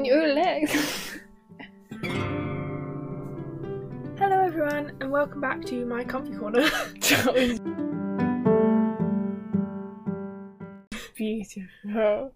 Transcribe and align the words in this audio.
your 0.00 0.26
legs. 0.26 1.20
Hello, 4.18 4.40
everyone, 4.42 4.96
and 5.00 5.12
welcome 5.12 5.42
back 5.42 5.62
to 5.66 5.84
my 5.84 6.02
comfy 6.02 6.34
corner. 6.34 6.62
Beautiful. 11.14 12.34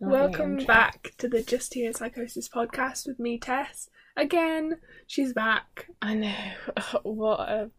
welcome 0.00 0.56
back 0.66 1.12
to 1.18 1.28
the 1.28 1.44
Just 1.44 1.70
Tea 1.70 1.86
and 1.86 1.96
Psychosis 1.96 2.48
podcast 2.48 3.06
with 3.06 3.20
me, 3.20 3.38
Tess. 3.38 3.88
Again, 4.16 4.78
she's 5.06 5.32
back. 5.32 5.86
I 6.02 6.14
know. 6.14 6.34
What 7.04 7.38
a 7.48 7.70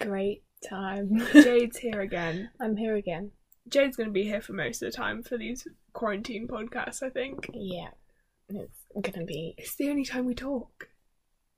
great 0.00 0.42
time. 0.68 1.22
Jade's 1.32 1.78
here 1.78 2.00
again. 2.00 2.50
I'm 2.60 2.76
here 2.76 2.96
again. 2.96 3.30
Jade's 3.68 3.96
going 3.96 4.08
to 4.08 4.12
be 4.12 4.24
here 4.24 4.42
for 4.42 4.54
most 4.54 4.82
of 4.82 4.90
the 4.90 4.96
time 4.96 5.22
for 5.22 5.38
these 5.38 5.68
quarantine 5.92 6.48
podcasts, 6.48 7.00
I 7.00 7.10
think. 7.10 7.48
Yeah. 7.54 7.90
It's 8.54 9.10
gonna 9.12 9.26
be. 9.26 9.54
It's 9.58 9.76
the 9.76 9.90
only 9.90 10.04
time 10.04 10.26
we 10.26 10.34
talk. 10.34 10.88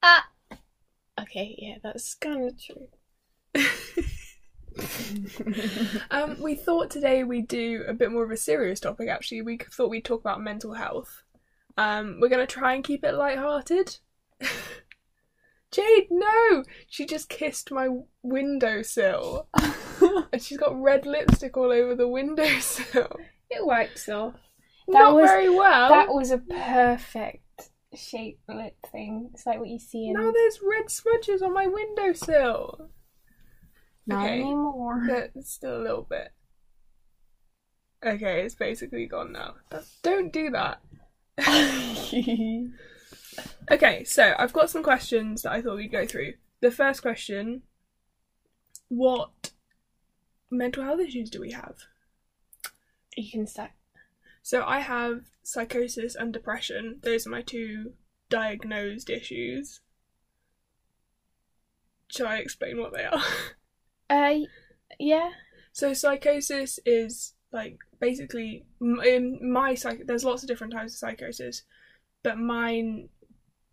Ah! 0.02 0.28
Okay, 1.20 1.54
yeah, 1.58 1.76
that's 1.82 2.14
kind 2.14 2.48
of 2.48 2.60
true. 2.60 2.88
um, 6.10 6.36
we 6.42 6.54
thought 6.54 6.90
today 6.90 7.24
we'd 7.24 7.48
do 7.48 7.84
a 7.86 7.94
bit 7.94 8.10
more 8.10 8.24
of 8.24 8.30
a 8.30 8.36
serious 8.36 8.80
topic. 8.80 9.08
Actually, 9.08 9.42
we 9.42 9.58
thought 9.58 9.90
we'd 9.90 10.04
talk 10.04 10.20
about 10.20 10.42
mental 10.42 10.74
health. 10.74 11.22
Um, 11.76 12.18
we're 12.20 12.28
gonna 12.28 12.46
try 12.46 12.74
and 12.74 12.84
keep 12.84 13.04
it 13.04 13.14
light-hearted. 13.14 13.98
Jade, 15.70 16.06
no! 16.10 16.64
She 16.88 17.04
just 17.04 17.28
kissed 17.28 17.72
my 17.72 17.88
windowsill, 18.22 19.48
and 20.32 20.40
she's 20.40 20.58
got 20.58 20.80
red 20.80 21.04
lipstick 21.04 21.56
all 21.56 21.72
over 21.72 21.96
the 21.96 22.06
windowsill. 22.06 23.18
it 23.50 23.66
wipes 23.66 24.08
off. 24.08 24.34
That 24.88 24.92
Not 24.92 25.14
was, 25.14 25.30
very 25.30 25.48
well. 25.48 25.88
That 25.88 26.08
was 26.12 26.30
a 26.30 26.38
perfect 26.38 27.70
shape 27.94 28.40
lip 28.48 28.76
thing. 28.90 29.30
It's 29.32 29.46
like 29.46 29.58
what 29.58 29.68
you 29.68 29.78
see 29.78 30.08
in. 30.08 30.14
Now 30.14 30.30
there's 30.30 30.60
red 30.62 30.90
smudges 30.90 31.42
on 31.42 31.54
my 31.54 31.66
windowsill. 31.66 32.90
Not 34.06 34.24
okay. 34.24 34.40
anymore. 34.40 35.06
But 35.08 35.44
still 35.44 35.78
a 35.78 35.82
little 35.82 36.06
bit. 36.08 36.32
Okay, 38.04 38.42
it's 38.42 38.54
basically 38.54 39.06
gone 39.06 39.32
now. 39.32 39.54
Don't 40.02 40.30
do 40.30 40.50
that. 40.50 40.80
okay, 43.70 44.04
so 44.04 44.34
I've 44.38 44.52
got 44.52 44.68
some 44.68 44.82
questions 44.82 45.42
that 45.42 45.52
I 45.52 45.62
thought 45.62 45.76
we'd 45.76 45.90
go 45.90 46.06
through. 46.06 46.34
The 46.60 46.70
first 46.70 47.00
question 47.00 47.62
What 48.88 49.52
mental 50.50 50.84
health 50.84 51.00
issues 51.00 51.30
do 51.30 51.40
we 51.40 51.52
have? 51.52 51.76
You 53.16 53.30
can 53.30 53.46
start. 53.46 53.70
So 54.44 54.62
I 54.62 54.80
have 54.80 55.22
psychosis 55.42 56.14
and 56.14 56.30
depression. 56.30 57.00
Those 57.02 57.26
are 57.26 57.30
my 57.30 57.40
two 57.40 57.94
diagnosed 58.28 59.08
issues. 59.08 59.80
Shall 62.08 62.26
I 62.26 62.36
explain 62.36 62.78
what 62.78 62.92
they 62.92 63.04
are? 63.04 63.22
Uh, 64.10 64.40
yeah. 64.98 65.30
So 65.72 65.94
psychosis 65.94 66.78
is 66.84 67.32
like 67.52 67.78
basically 67.98 68.66
in 68.82 69.38
my 69.50 69.74
psych. 69.74 70.02
There's 70.04 70.26
lots 70.26 70.42
of 70.42 70.48
different 70.48 70.74
types 70.74 70.92
of 70.92 70.98
psychosis, 70.98 71.62
but 72.22 72.36
mine 72.36 73.08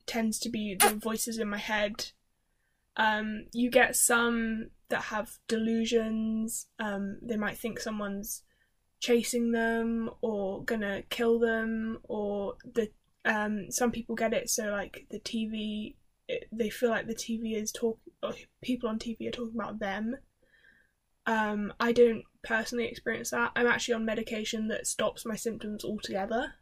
tends 0.05 0.39
to 0.39 0.49
be 0.49 0.75
the 0.75 0.95
voices 0.95 1.37
in 1.37 1.49
my 1.49 1.57
head. 1.57 2.11
Um, 2.95 3.47
you 3.51 3.69
get 3.69 3.97
some 3.97 4.69
that 4.87 5.01
have 5.03 5.37
delusions. 5.49 6.67
Um, 6.79 7.17
they 7.21 7.35
might 7.35 7.57
think 7.57 7.77
someone's 7.77 8.43
chasing 9.01 9.51
them 9.51 10.11
or 10.21 10.63
gonna 10.63 11.01
kill 11.09 11.39
them 11.39 11.97
or 12.03 12.55
the 12.73 12.89
um 13.25 13.69
some 13.69 13.91
people 13.91 14.15
get 14.15 14.33
it 14.33 14.49
so 14.49 14.67
like 14.67 15.05
the 15.09 15.19
TV 15.19 15.95
it, 16.27 16.47
they 16.51 16.69
feel 16.69 16.91
like 16.91 17.07
the 17.07 17.15
TV 17.15 17.55
is 17.55 17.71
talk 17.71 17.99
people 18.61 18.87
on 18.87 18.99
TV 18.99 19.27
are 19.27 19.31
talking 19.31 19.59
about 19.59 19.79
them. 19.79 20.15
Um 21.25 21.73
I 21.79 21.91
don't 21.91 22.23
personally 22.43 22.85
experience 22.85 23.31
that. 23.31 23.51
I'm 23.55 23.67
actually 23.67 23.95
on 23.95 24.05
medication 24.05 24.67
that 24.69 24.87
stops 24.87 25.25
my 25.25 25.35
symptoms 25.35 25.83
altogether. 25.83 26.53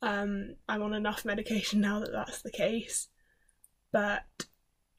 Um 0.00 0.56
I'm 0.68 0.82
on 0.82 0.94
enough 0.94 1.24
medication 1.26 1.82
now 1.82 2.00
that 2.00 2.12
that's 2.12 2.40
the 2.42 2.50
case 2.50 3.08
but 3.92 4.24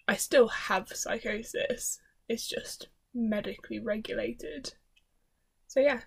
I 0.07 0.17
still 0.17 0.49
have 0.49 0.89
psychosis. 0.89 1.99
It's 2.29 2.47
just 2.47 2.89
medically 3.11 3.79
regulated. 3.79 4.75
So 5.67 5.79
yeah 5.79 6.01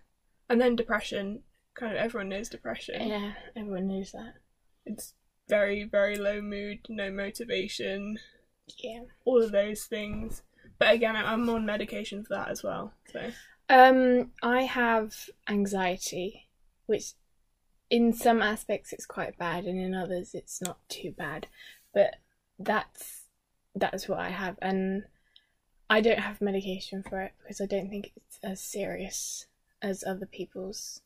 and 0.49 0.61
then 0.61 0.77
depression, 0.77 1.41
kind 1.75 1.93
of 1.93 1.99
everyone 1.99 2.29
knows 2.29 2.49
depression. 2.49 3.09
Yeah, 3.09 3.33
everyone 3.55 3.89
knows 3.89 4.12
that. 4.12 4.34
It's 4.84 5.15
very, 5.49 5.84
very 5.84 6.17
low 6.17 6.41
mood, 6.41 6.81
no 6.89 7.11
motivation. 7.11 8.19
Yeah. 8.79 9.03
All 9.25 9.43
of 9.43 9.53
those 9.53 9.84
things. 9.84 10.43
But 10.79 10.95
again, 10.95 11.17
I'm 11.17 11.49
on 11.49 11.65
medication 11.65 12.25
for 12.25 12.34
that 12.34 12.49
as 12.49 12.62
well. 12.62 12.93
So. 13.12 13.31
Um, 13.69 14.33
I 14.43 14.62
have 14.62 15.15
anxiety, 15.49 16.49
which 16.87 17.13
in 17.91 18.13
some 18.13 18.43
aspects 18.43 18.93
it's 18.93 19.07
quite 19.07 19.39
bad, 19.39 19.65
and 19.65 19.81
in 19.81 19.95
others 19.95 20.34
it's 20.34 20.61
not 20.61 20.78
too 20.89 21.13
bad. 21.17 21.47
But 21.95 22.17
that's 22.59 23.23
that's 23.75 24.09
what 24.09 24.19
I 24.19 24.31
have, 24.31 24.57
and 24.61 25.05
I 25.89 26.01
don't 26.01 26.19
have 26.19 26.41
medication 26.41 27.03
for 27.09 27.21
it 27.23 27.33
because 27.43 27.61
I 27.61 27.67
don't 27.67 27.89
think 27.89 28.13
it's 28.17 28.39
as 28.43 28.61
serious 28.61 29.47
as 29.83 30.05
other 30.05 30.27
people's, 30.27 31.01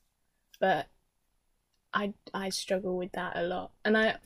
but 0.59 0.87
I 1.93 2.15
I 2.33 2.51
struggle 2.51 2.97
with 2.97 3.13
that 3.13 3.37
a 3.37 3.43
lot, 3.43 3.73
and 3.85 3.97
I 3.97 4.17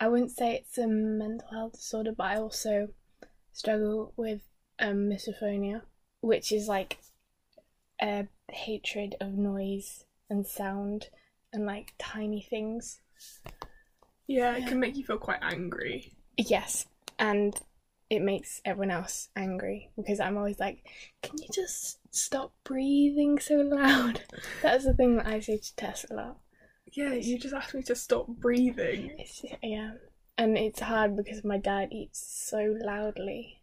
I 0.00 0.08
wouldn't 0.08 0.32
say 0.32 0.54
it's 0.54 0.78
a 0.78 0.86
mental 0.86 1.48
health 1.50 1.72
disorder, 1.72 2.12
but 2.12 2.24
I 2.24 2.36
also 2.36 2.88
struggle 3.52 4.12
with 4.16 4.42
um, 4.78 5.08
misophonia, 5.08 5.82
which 6.20 6.52
is 6.52 6.68
like 6.68 6.98
a 8.02 8.26
hatred 8.50 9.14
of 9.20 9.32
noise 9.34 10.04
and 10.28 10.46
sound 10.46 11.08
and 11.52 11.64
like 11.64 11.94
tiny 11.98 12.42
things. 12.42 13.00
Yeah, 14.26 14.56
it 14.56 14.66
can 14.66 14.80
make 14.80 14.96
you 14.96 15.04
feel 15.04 15.18
quite 15.18 15.40
angry. 15.42 16.12
Yes, 16.36 16.86
and 17.18 17.58
it 18.10 18.20
makes 18.20 18.60
everyone 18.64 18.90
else 18.90 19.28
angry 19.34 19.90
because 19.96 20.20
I'm 20.20 20.36
always 20.36 20.58
like, 20.58 20.84
can 21.22 21.38
you 21.40 21.48
just 21.52 21.98
stop 22.10 22.52
breathing 22.64 23.38
so 23.38 23.56
loud? 23.56 24.22
That's 24.62 24.84
the 24.84 24.94
thing 24.94 25.16
that 25.16 25.26
I 25.26 25.40
say 25.40 25.58
to 25.58 25.76
Tess 25.76 26.06
a 26.10 26.14
lot. 26.14 26.38
Yeah, 26.92 27.14
you 27.14 27.38
just 27.38 27.54
asked 27.54 27.74
me 27.74 27.82
to 27.84 27.94
stop 27.94 28.28
breathing. 28.28 29.12
It's, 29.18 29.44
yeah, 29.62 29.92
and 30.38 30.56
it's 30.56 30.80
hard 30.80 31.16
because 31.16 31.42
my 31.42 31.58
dad 31.58 31.88
eats 31.92 32.24
so 32.48 32.76
loudly 32.80 33.62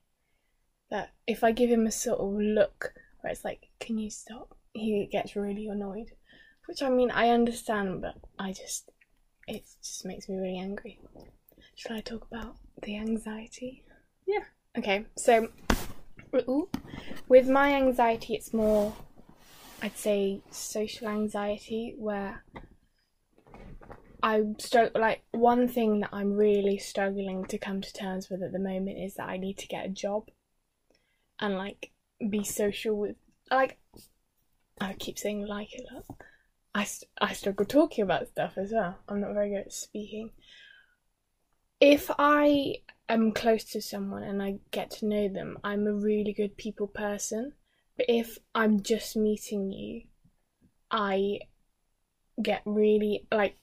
that 0.90 1.12
if 1.28 1.44
I 1.44 1.52
give 1.52 1.70
him 1.70 1.88
a 1.88 1.92
sort 1.92 2.20
of 2.20 2.34
look 2.34 2.94
where 3.22 3.32
it's 3.32 3.46
like, 3.46 3.70
can 3.80 3.98
you 3.98 4.10
stop? 4.10 4.58
He 4.74 5.08
gets 5.12 5.36
really 5.36 5.68
annoyed. 5.68 6.12
Which 6.66 6.82
I 6.82 6.90
mean, 6.90 7.12
I 7.12 7.30
understand, 7.30 8.02
but 8.02 8.16
I 8.38 8.52
just, 8.52 8.92
it 9.48 9.64
just 9.82 10.06
makes 10.06 10.28
me 10.28 10.38
really 10.38 10.58
angry. 10.58 11.00
Shall 11.76 11.98
I 11.98 12.02
talk 12.02 12.28
about 12.32 12.58
the 12.82 12.98
anxiety? 12.98 13.84
Yeah. 14.28 14.44
Okay, 14.78 15.06
so 15.18 15.50
ooh, 16.36 16.70
with 17.28 17.50
my 17.50 17.74
anxiety, 17.74 18.36
it's 18.36 18.54
more, 18.54 18.94
I'd 19.82 19.98
say, 19.98 20.42
social 20.50 21.08
anxiety, 21.08 21.96
where 21.98 22.44
I 24.24 24.44
struggle. 24.60 25.02
Like 25.02 25.24
one 25.32 25.68
thing 25.68 26.00
that 26.02 26.10
I'm 26.14 26.34
really 26.34 26.78
struggling 26.78 27.46
to 27.46 27.58
come 27.58 27.82
to 27.82 27.94
terms 27.94 28.30
with 28.30 28.42
at 28.44 28.54
the 28.54 28.60
moment 28.60 29.00
is 29.00 29.16
that 29.16 29.28
I 29.28 29.38
need 29.38 29.58
to 29.58 29.68
get 29.68 29.86
a 29.86 29.90
job, 29.90 30.30
and 31.40 31.56
like 31.58 31.92
be 32.30 32.44
social 32.44 32.96
with. 32.96 33.16
Like, 33.50 33.78
I 34.80 34.94
keep 34.94 35.20
saying 35.20 35.46
like 35.46 35.74
a 35.78 35.94
lot. 35.94 36.06
I, 36.74 36.88
I 37.20 37.34
struggle 37.34 37.66
talking 37.66 38.04
about 38.04 38.30
stuff 38.30 38.54
as 38.58 38.72
well. 38.72 38.98
I'm 39.10 39.20
not 39.20 39.34
very 39.34 39.50
good 39.50 39.66
at 39.66 39.74
speaking. 39.74 40.32
If 41.82 42.10
I 42.18 42.76
am 43.14 43.32
close 43.32 43.64
to 43.66 43.82
someone 43.82 44.24
and 44.24 44.42
I 44.42 44.60
get 44.72 44.92
to 44.92 45.06
know 45.06 45.28
them, 45.28 45.58
I'm 45.64 45.88
a 45.88 45.94
really 45.94 46.34
good 46.34 46.58
people 46.58 46.88
person. 46.88 47.54
But 47.98 48.06
if 48.10 48.38
I'm 48.56 48.82
just 48.82 49.16
meeting 49.16 49.72
you, 49.72 50.04
I 50.90 51.40
get 52.42 52.62
really 52.66 53.28
like 53.32 53.58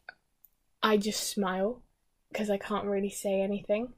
I 0.82 0.96
just 0.96 1.30
smile 1.30 1.82
because 2.30 2.50
I 2.50 2.58
can't 2.58 2.86
really 2.86 3.10
say 3.10 3.40
anything. 3.40 3.94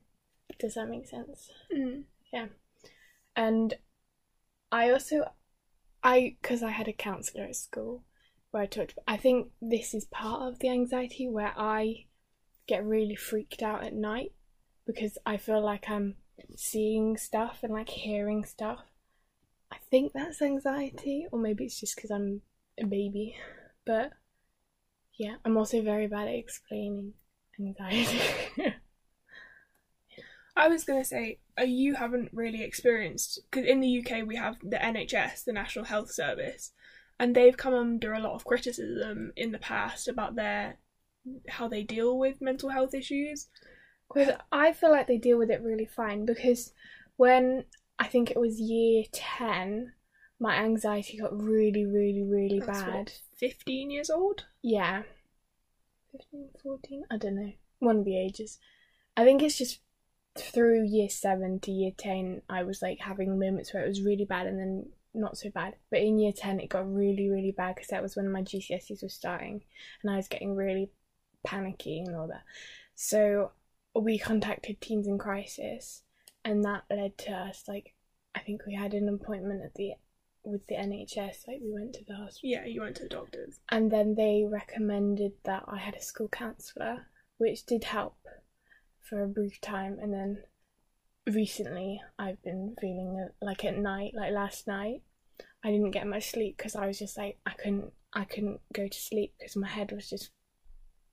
Does 0.59 0.75
that 0.75 0.89
make 0.89 1.07
sense? 1.07 1.51
Mm. 1.75 2.05
Yeah. 2.33 2.47
And 3.37 3.75
I 4.73 4.91
also 4.91 5.33
I 6.03 6.37
because 6.41 6.63
I 6.63 6.71
had 6.71 6.89
a 6.89 6.93
counselor 6.93 7.45
at 7.45 7.57
school 7.57 8.05
where 8.51 8.63
I 8.63 8.67
talked 8.67 8.99
I 9.07 9.17
think 9.17 9.49
this 9.61 9.95
is 9.95 10.05
part 10.07 10.43
of 10.43 10.59
the 10.59 10.69
anxiety 10.69 11.29
where 11.29 11.55
I 11.57 12.07
get 12.67 12.85
really 12.85 13.17
freaked 13.17 13.63
out 13.63 13.85
at 13.85 13.95
night 13.95 14.33
because 14.87 15.19
I 15.25 15.37
feel 15.37 15.63
like 15.63 15.89
I'm 15.89 16.17
seeing 16.57 17.17
stuff 17.17 17.61
and 17.63 17.73
like 17.73 17.89
hearing 17.89 18.45
stuff. 18.45 18.81
I 19.73 19.77
think 19.91 20.13
that's 20.13 20.43
anxiety, 20.43 21.27
or 21.31 21.39
maybe 21.39 21.65
it's 21.65 21.79
just 21.79 21.97
because 21.97 22.11
I'm 22.11 22.43
a 22.79 22.85
baby. 22.85 23.37
But 23.87 24.13
yeah, 25.19 25.37
I'm 25.45 25.57
also 25.57 25.83
very 25.83 26.07
bad 26.07 26.29
at 26.29 26.35
explaining 26.35 27.15
anxiety. 27.59 28.21
I 30.57 30.69
was 30.69 30.85
gonna 30.85 31.05
say, 31.05 31.39
uh, 31.59 31.65
you 31.65 31.95
haven't 31.95 32.31
really 32.33 32.63
experienced 32.63 33.41
because 33.51 33.67
in 33.67 33.81
the 33.81 34.01
UK 34.01 34.27
we 34.27 34.37
have 34.37 34.57
the 34.63 34.77
NHS, 34.77 35.45
the 35.45 35.53
National 35.53 35.85
Health 35.85 36.11
Service, 36.11 36.73
and 37.19 37.35
they've 37.35 37.57
come 37.57 37.75
under 37.75 38.13
a 38.13 38.21
lot 38.21 38.35
of 38.35 38.45
criticism 38.45 39.33
in 39.37 39.53
the 39.53 39.59
past 39.59 40.09
about 40.09 40.37
their 40.37 40.79
how 41.49 41.69
they 41.69 41.83
deal 41.83 42.19
with 42.19 42.41
mental 42.41 42.71
health 42.71 42.95
issues. 42.95 43.49
Because 44.13 44.35
I 44.51 44.73
feel 44.73 44.91
like 44.91 45.07
they 45.07 45.19
deal 45.19 45.39
with 45.39 45.51
it 45.51 45.63
really 45.63 45.87
fine 45.87 46.27
because 46.27 46.73
when 47.17 47.65
I 47.99 48.07
think 48.07 48.31
it 48.31 48.41
was 48.41 48.61
year 48.61 49.05
10, 49.13 49.93
my 50.41 50.57
anxiety 50.57 51.19
got 51.19 51.39
really, 51.39 51.85
really, 51.85 52.23
really 52.23 52.61
That's 52.61 52.81
what, 52.81 52.87
bad. 52.87 53.13
Fifteen 53.37 53.91
years 53.91 54.11
old. 54.11 54.47
Yeah. 54.63 55.03
15, 56.13 56.49
14? 56.63 57.05
I 57.11 57.17
don't 57.19 57.37
know. 57.37 57.53
One 57.79 57.99
of 57.99 58.05
the 58.05 58.19
ages. 58.19 58.59
I 59.17 59.25
think 59.25 59.43
it's 59.43 59.59
just 59.59 59.81
through 60.39 60.87
year 60.87 61.09
7 61.09 61.61
to 61.61 61.71
year 61.71 61.93
10, 61.97 62.43
I 62.49 62.63
was 62.63 62.83
like 62.83 62.99
having 63.01 63.39
moments 63.39 63.73
where 63.73 63.85
it 63.85 63.89
was 63.89 64.03
really 64.03 64.25
bad 64.25 64.47
and 64.47 64.59
then 64.59 64.87
not 65.15 65.37
so 65.37 65.51
bad. 65.51 65.77
But 65.91 66.01
in 66.01 66.19
year 66.19 66.33
10, 66.33 66.61
it 66.61 66.69
got 66.69 66.93
really, 66.93 67.29
really 67.29 67.53
bad 67.57 67.75
because 67.75 67.89
that 67.89 68.03
was 68.03 68.17
when 68.17 68.31
my 68.31 68.43
GCSEs 68.43 69.03
were 69.03 69.09
starting 69.09 69.63
and 70.03 70.13
I 70.13 70.17
was 70.17 70.29
getting 70.29 70.55
really 70.55 70.91
panicky 71.45 72.01
and 72.01 72.17
all 72.17 72.29
that. 72.29 72.43
So 72.95 73.53
we 73.95 74.19
contacted 74.19 74.81
Teens 74.81 75.07
in 75.07 75.19
Crisis 75.19 76.03
and 76.45 76.65
that 76.65 76.85
led 76.91 77.19
to 77.19 77.33
us 77.33 77.65
like 77.69 77.95
I 78.35 78.41
think 78.41 78.63
we 78.67 78.75
had 78.75 78.95
an 78.95 79.09
appointment 79.09 79.63
at 79.65 79.75
the 79.75 79.93
with 80.45 80.67
the 80.69 80.77
NHS 80.77 81.47
like 81.49 81.59
we 81.63 81.73
went 81.73 81.93
to 81.95 82.05
the 82.05 82.15
hospital 82.15 82.49
Yeah, 82.51 82.65
you 82.65 82.81
went 82.81 82.97
to 82.97 83.03
the 83.03 83.09
doctors. 83.09 83.59
and 83.71 83.91
then 83.91 84.15
they 84.15 84.45
recommended 84.49 85.33
that 85.45 85.65
I 85.69 85.79
had 85.79 85.95
a 85.97 86.03
school 86.03 86.29
counsellor, 86.29 87.07
which 87.39 87.67
did 87.67 87.85
help 87.85 88.17
for 89.03 89.23
a 89.23 89.29
brief 89.29 89.61
time. 89.61 89.99
And 90.01 90.13
then 90.15 90.39
recently, 91.27 92.01
I've 92.19 92.43
been 92.43 92.75
feeling 92.81 93.27
uh, 93.29 93.45
like 93.45 93.65
at 93.65 93.77
night, 93.77 94.13
like 94.15 94.33
last 94.33 94.67
night, 94.67 95.03
I 95.65 95.71
didn't 95.71 95.91
get 95.91 96.07
much 96.07 96.31
sleep 96.31 96.57
because 96.57 96.75
I 96.77 96.87
was 96.87 96.99
just 96.99 97.19
like 97.19 97.39
I 97.45 97.53
couldn't, 97.53 97.93
I 98.15 98.25
couldn't 98.25 98.61
go 98.73 98.89
to 98.89 98.99
sleep 98.99 99.35
because 99.39 99.57
my 99.57 99.69
head 99.69 99.93
was 99.93 100.09
just 100.09 100.31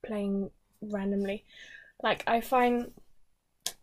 playing 0.06 0.52
randomly. 0.82 1.44
Like 2.02 2.24
I 2.28 2.42
find 2.42 2.92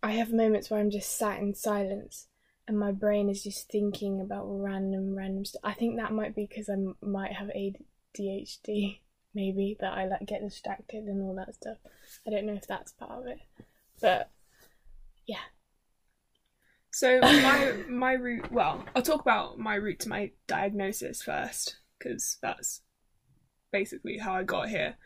I 0.03 0.13
have 0.13 0.33
moments 0.33 0.71
where 0.71 0.81
I'm 0.81 0.91
just 0.91 1.17
sat 1.17 1.41
in 1.41 1.55
silence 1.55 2.29
and 2.67 2.79
my 2.79 2.93
brain 2.93 3.29
is 3.29 3.43
just 3.43 3.71
thinking 3.71 4.21
about 4.21 4.47
random, 4.47 5.15
random 5.17 5.45
stuff. 5.45 5.61
I 5.65 5.75
think 5.75 5.97
that 5.97 6.13
might 6.13 6.35
be 6.35 6.47
because 6.47 6.69
I 6.69 6.75
m- 6.75 6.97
might 7.03 7.33
have 7.33 7.49
ADHD, 7.49 9.01
maybe 9.35 9.77
that 9.81 9.93
I 9.93 10.07
like 10.07 10.27
get 10.27 10.43
distracted 10.43 11.05
and 11.05 11.23
all 11.23 11.35
that 11.37 11.55
stuff. 11.55 11.79
I 12.27 12.31
don't 12.31 12.47
know 12.47 12.55
if 12.55 12.67
that's 12.67 12.93
part 12.93 13.13
of 13.13 13.27
it, 13.27 13.41
but 14.01 14.31
yeah. 15.27 15.37
So 16.91 17.21
my 17.23 17.75
my 17.89 18.13
route. 18.13 18.53
Well, 18.53 18.85
I'll 18.95 19.03
talk 19.03 19.21
about 19.21 19.59
my 19.59 19.75
route 19.75 20.01
to 20.01 20.09
my 20.09 20.31
diagnosis 20.47 21.23
first 21.23 21.79
because 21.99 22.39
that's 22.41 22.83
basically 23.73 24.19
how 24.19 24.35
I 24.35 24.45
got 24.45 24.69
here. 24.69 24.97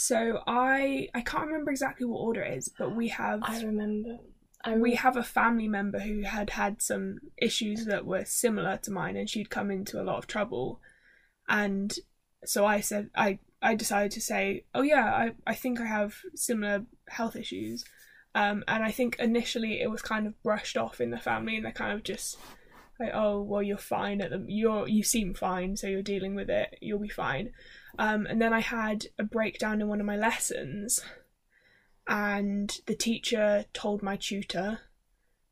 So 0.00 0.44
I 0.46 1.08
I 1.12 1.22
can't 1.22 1.48
remember 1.48 1.72
exactly 1.72 2.06
what 2.06 2.20
order 2.20 2.40
it 2.40 2.56
is, 2.56 2.68
but 2.68 2.94
we 2.94 3.08
have 3.08 3.40
I 3.42 3.60
remember. 3.62 4.18
I 4.64 4.76
we 4.76 4.94
have 4.94 5.16
a 5.16 5.24
family 5.24 5.66
member 5.66 5.98
who 5.98 6.22
had 6.22 6.50
had 6.50 6.80
some 6.80 7.18
issues 7.36 7.84
that 7.86 8.06
were 8.06 8.24
similar 8.24 8.76
to 8.78 8.92
mine 8.92 9.16
and 9.16 9.28
she'd 9.28 9.50
come 9.50 9.72
into 9.72 10.00
a 10.00 10.04
lot 10.04 10.18
of 10.18 10.28
trouble 10.28 10.80
and 11.48 11.96
so 12.44 12.66
i 12.66 12.80
said 12.80 13.08
i 13.14 13.38
i 13.62 13.74
decided 13.74 14.10
to 14.12 14.20
say 14.20 14.64
oh 14.74 14.82
yeah 14.82 15.06
i, 15.14 15.32
I 15.46 15.54
think 15.54 15.80
i 15.80 15.86
have 15.86 16.16
similar 16.34 16.84
health 17.08 17.36
issues 17.36 17.84
um, 18.34 18.64
and 18.66 18.82
i 18.82 18.90
think 18.90 19.16
initially 19.20 19.80
it 19.80 19.90
was 19.90 20.02
kind 20.02 20.26
of 20.26 20.40
brushed 20.42 20.76
off 20.76 21.00
in 21.00 21.10
the 21.10 21.18
family 21.18 21.56
and 21.56 21.64
they're 21.64 21.72
kind 21.72 21.92
of 21.92 22.02
just 22.02 22.36
like 22.98 23.10
oh 23.14 23.40
well 23.40 23.62
you're 23.62 23.78
fine 23.78 24.20
at 24.20 24.30
the 24.30 24.44
you're 24.48 24.88
you 24.88 25.02
seem 25.02 25.34
fine 25.34 25.76
so 25.76 25.86
you're 25.86 26.02
dealing 26.02 26.34
with 26.34 26.50
it 26.50 26.78
you'll 26.80 26.98
be 26.98 27.08
fine. 27.08 27.52
Um, 27.98 28.26
and 28.26 28.40
then 28.40 28.52
i 28.52 28.60
had 28.60 29.06
a 29.18 29.24
breakdown 29.24 29.80
in 29.80 29.88
one 29.88 30.00
of 30.00 30.06
my 30.06 30.16
lessons 30.16 31.00
and 32.06 32.80
the 32.86 32.94
teacher 32.94 33.66
told 33.72 34.02
my 34.02 34.16
tutor 34.16 34.80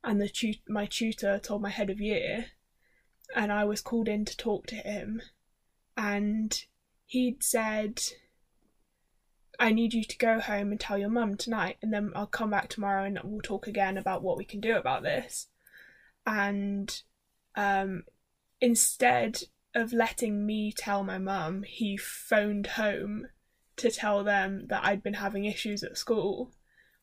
and 0.03 0.21
the 0.21 0.29
tu- 0.29 0.55
my 0.69 0.87
tutor 0.87 1.39
told 1.39 1.61
my 1.61 1.69
head 1.69 1.91
of 1.91 2.01
year 2.01 2.47
and 3.35 3.53
I 3.53 3.65
was 3.65 3.81
called 3.81 4.09
in 4.09 4.25
to 4.25 4.37
talk 4.37 4.67
to 4.69 4.77
him. 4.77 5.21
And 5.97 6.65
he'd 7.05 7.43
said 7.43 8.01
I 9.59 9.73
need 9.73 9.95
you 9.95 10.05
to 10.05 10.19
go 10.19 10.39
home 10.39 10.71
and 10.71 10.79
tell 10.79 10.99
your 10.99 11.09
mum 11.09 11.37
tonight 11.37 11.79
and 11.83 11.93
then 11.93 12.13
I'll 12.15 12.27
come 12.27 12.51
back 12.51 12.69
tomorrow 12.69 13.05
and 13.05 13.19
we'll 13.25 13.41
talk 13.41 13.67
again 13.67 13.97
about 13.97 14.23
what 14.23 14.37
we 14.37 14.45
can 14.45 14.61
do 14.61 14.77
about 14.77 15.03
this. 15.03 15.49
And 16.27 17.03
um 17.57 18.05
instead 18.61 19.43
of 19.75 19.93
letting 19.93 20.47
me 20.47 20.73
tell 20.73 21.03
my 21.03 21.19
mum 21.19 21.63
he 21.63 21.97
phoned 21.97 22.67
home 22.69 23.27
to 23.77 23.91
tell 23.91 24.25
them 24.25 24.67
that 24.69 24.85
I'd 24.85 25.03
been 25.03 25.15
having 25.15 25.45
issues 25.45 25.83
at 25.83 25.99
school 25.99 26.53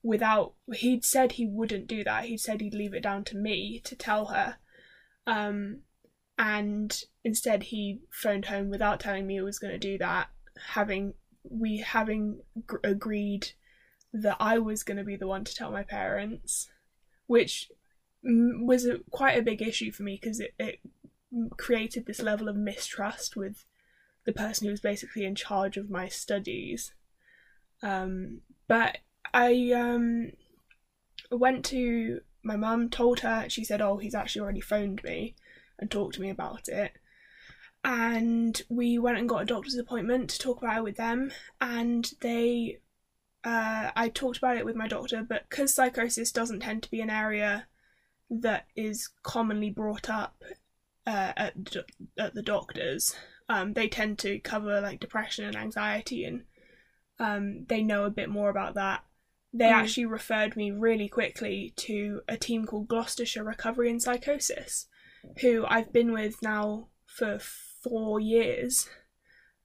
without 0.02 0.54
he'd 0.74 1.06
said 1.06 1.34
he 1.34 1.46
wouldn't 1.46 1.88
do 1.88 2.04
that. 2.04 2.26
He'd 2.26 2.40
said 2.40 2.62
he'd 2.62 2.74
leave 2.74 2.94
it 2.94 3.04
down 3.04 3.24
to 3.26 3.38
me 3.38 3.80
to 3.86 3.96
tell 3.96 4.26
her. 4.26 4.58
Um 5.28 5.82
and 6.38 7.04
instead 7.24 7.64
he 7.64 8.02
phoned 8.12 8.46
home 8.46 8.70
without 8.70 9.00
telling 9.00 9.28
me 9.28 9.36
he 9.36 9.42
was 9.42 9.60
going 9.60 9.72
to 9.72 9.80
do 9.80 9.98
that 10.00 10.30
having 10.72 11.14
we 11.44 11.78
having 11.78 12.42
gr- 12.66 12.78
agreed 12.84 13.50
that 14.14 14.38
I 14.40 14.60
was 14.60 14.84
going 14.84 14.98
to 14.98 15.04
be 15.04 15.16
the 15.16 15.28
one 15.28 15.44
to 15.44 15.54
tell 15.54 15.72
my 15.72 15.84
parents 15.84 16.70
which 17.28 17.70
was 18.24 18.86
a, 18.86 19.00
quite 19.12 19.38
a 19.38 19.44
big 19.44 19.62
issue 19.62 19.92
for 19.92 20.04
me 20.04 20.20
because 20.22 20.40
it, 20.40 20.54
it 20.58 20.80
created 21.58 22.06
this 22.06 22.22
level 22.22 22.48
of 22.48 22.56
mistrust 22.56 23.36
with 23.36 23.66
the 24.26 24.34
person 24.34 24.66
who 24.66 24.72
was 24.72 24.82
basically 24.82 25.26
in 25.26 25.36
charge 25.36 25.78
of 25.78 25.90
my 25.90 26.08
studies. 26.08 26.94
Um, 27.82 28.42
but 28.68 29.00
I 29.34 29.72
um, 29.76 30.32
went 31.32 31.66
to 31.66 32.22
my 32.44 32.56
mum, 32.56 32.90
told 32.90 33.22
her, 33.22 33.46
she 33.50 33.64
said, 33.64 33.82
Oh, 33.82 33.98
he's 33.98 34.16
actually 34.16 34.42
already 34.42 34.62
phoned 34.62 35.04
me 35.04 35.36
and 35.80 35.90
talked 35.90 36.16
to 36.16 36.22
me 36.22 36.30
about 36.30 36.68
it. 36.68 36.94
And 37.84 38.62
we 38.70 38.98
went 38.98 39.18
and 39.18 39.28
got 39.28 39.42
a 39.42 39.46
doctor's 39.46 39.76
appointment 39.76 40.30
to 40.30 40.40
talk 40.40 40.60
about 40.60 40.78
it 40.78 40.84
with 40.84 40.96
them. 40.96 41.32
And 41.60 42.10
they, 42.22 42.80
uh, 43.44 43.92
I 43.94 44.08
talked 44.08 44.38
about 44.38 44.56
it 44.56 44.66
with 44.66 44.78
my 44.78 44.88
doctor, 44.88 45.26
but 45.28 45.50
because 45.50 45.74
psychosis 45.74 46.32
doesn't 46.32 46.62
tend 46.62 46.84
to 46.84 46.92
be 46.92 47.02
an 47.02 47.10
area 47.10 47.68
that 48.30 48.68
is 48.76 49.10
commonly 49.24 49.70
brought 49.70 50.10
up 50.10 50.44
uh, 51.06 51.34
at, 51.36 51.64
do- 51.64 51.84
at 52.18 52.34
the 52.34 52.42
doctors, 52.42 53.16
um, 53.50 53.74
they 53.74 53.88
tend 53.88 54.18
to 54.20 54.40
cover 54.40 54.80
like 54.82 55.00
depression 55.00 55.46
and 55.46 55.56
anxiety, 55.56 56.24
and 56.26 56.44
um, 57.20 57.66
they 57.68 57.82
know 57.82 58.06
a 58.06 58.10
bit 58.10 58.30
more 58.30 58.50
about 58.50 58.76
that. 58.76 59.04
They 59.54 59.66
Mm. 59.66 59.74
actually 59.74 60.06
referred 60.06 60.56
me 60.56 60.72
really 60.72 61.08
quickly 61.08 61.74
to 61.78 62.22
a 62.28 62.38
team 62.38 62.66
called 62.66 62.88
Gloucestershire 62.88 63.44
Recovery 63.44 63.90
and 63.92 64.02
Psychosis, 64.02 64.88
who 65.42 65.66
I've 65.68 65.94
been 65.94 66.12
with 66.12 66.42
now 66.42 66.88
for 67.06 67.38
four 67.40 68.20
years. 68.20 68.90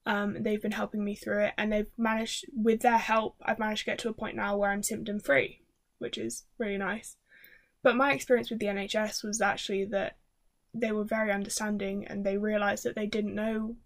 Um, 0.05 0.43
they've 0.43 0.61
been 0.63 0.73
helping 0.73 1.05
me 1.05 1.15
through 1.15 1.45
it, 1.45 1.55
and 1.59 1.71
they've 1.73 1.91
managed, 1.97 2.47
with 2.55 2.81
their 2.81 2.99
help, 2.99 3.37
I've 3.43 3.59
managed 3.59 3.81
to 3.81 3.87
get 3.87 3.99
to 4.01 4.09
a 4.09 4.15
point 4.15 4.37
now 4.37 4.57
where 4.57 4.71
I'm 4.71 4.83
symptom 4.83 5.21
free, 5.21 5.61
which 5.99 6.17
is 6.19 6.45
really 6.59 6.79
nice. 6.79 7.17
But 7.83 7.97
my 7.97 8.13
experience 8.13 8.51
with 8.51 8.59
the 8.59 8.67
NHS 8.67 9.25
was 9.25 9.41
actually 9.41 9.85
that 9.87 10.17
they 10.75 10.93
were 10.93 11.05
very 11.05 11.33
understanding 11.33 12.07
and 12.07 12.25
they 12.25 12.37
realised 12.37 12.85
that 12.85 12.95
they 12.95 13.07
didn't 13.07 13.35
know 13.35 13.77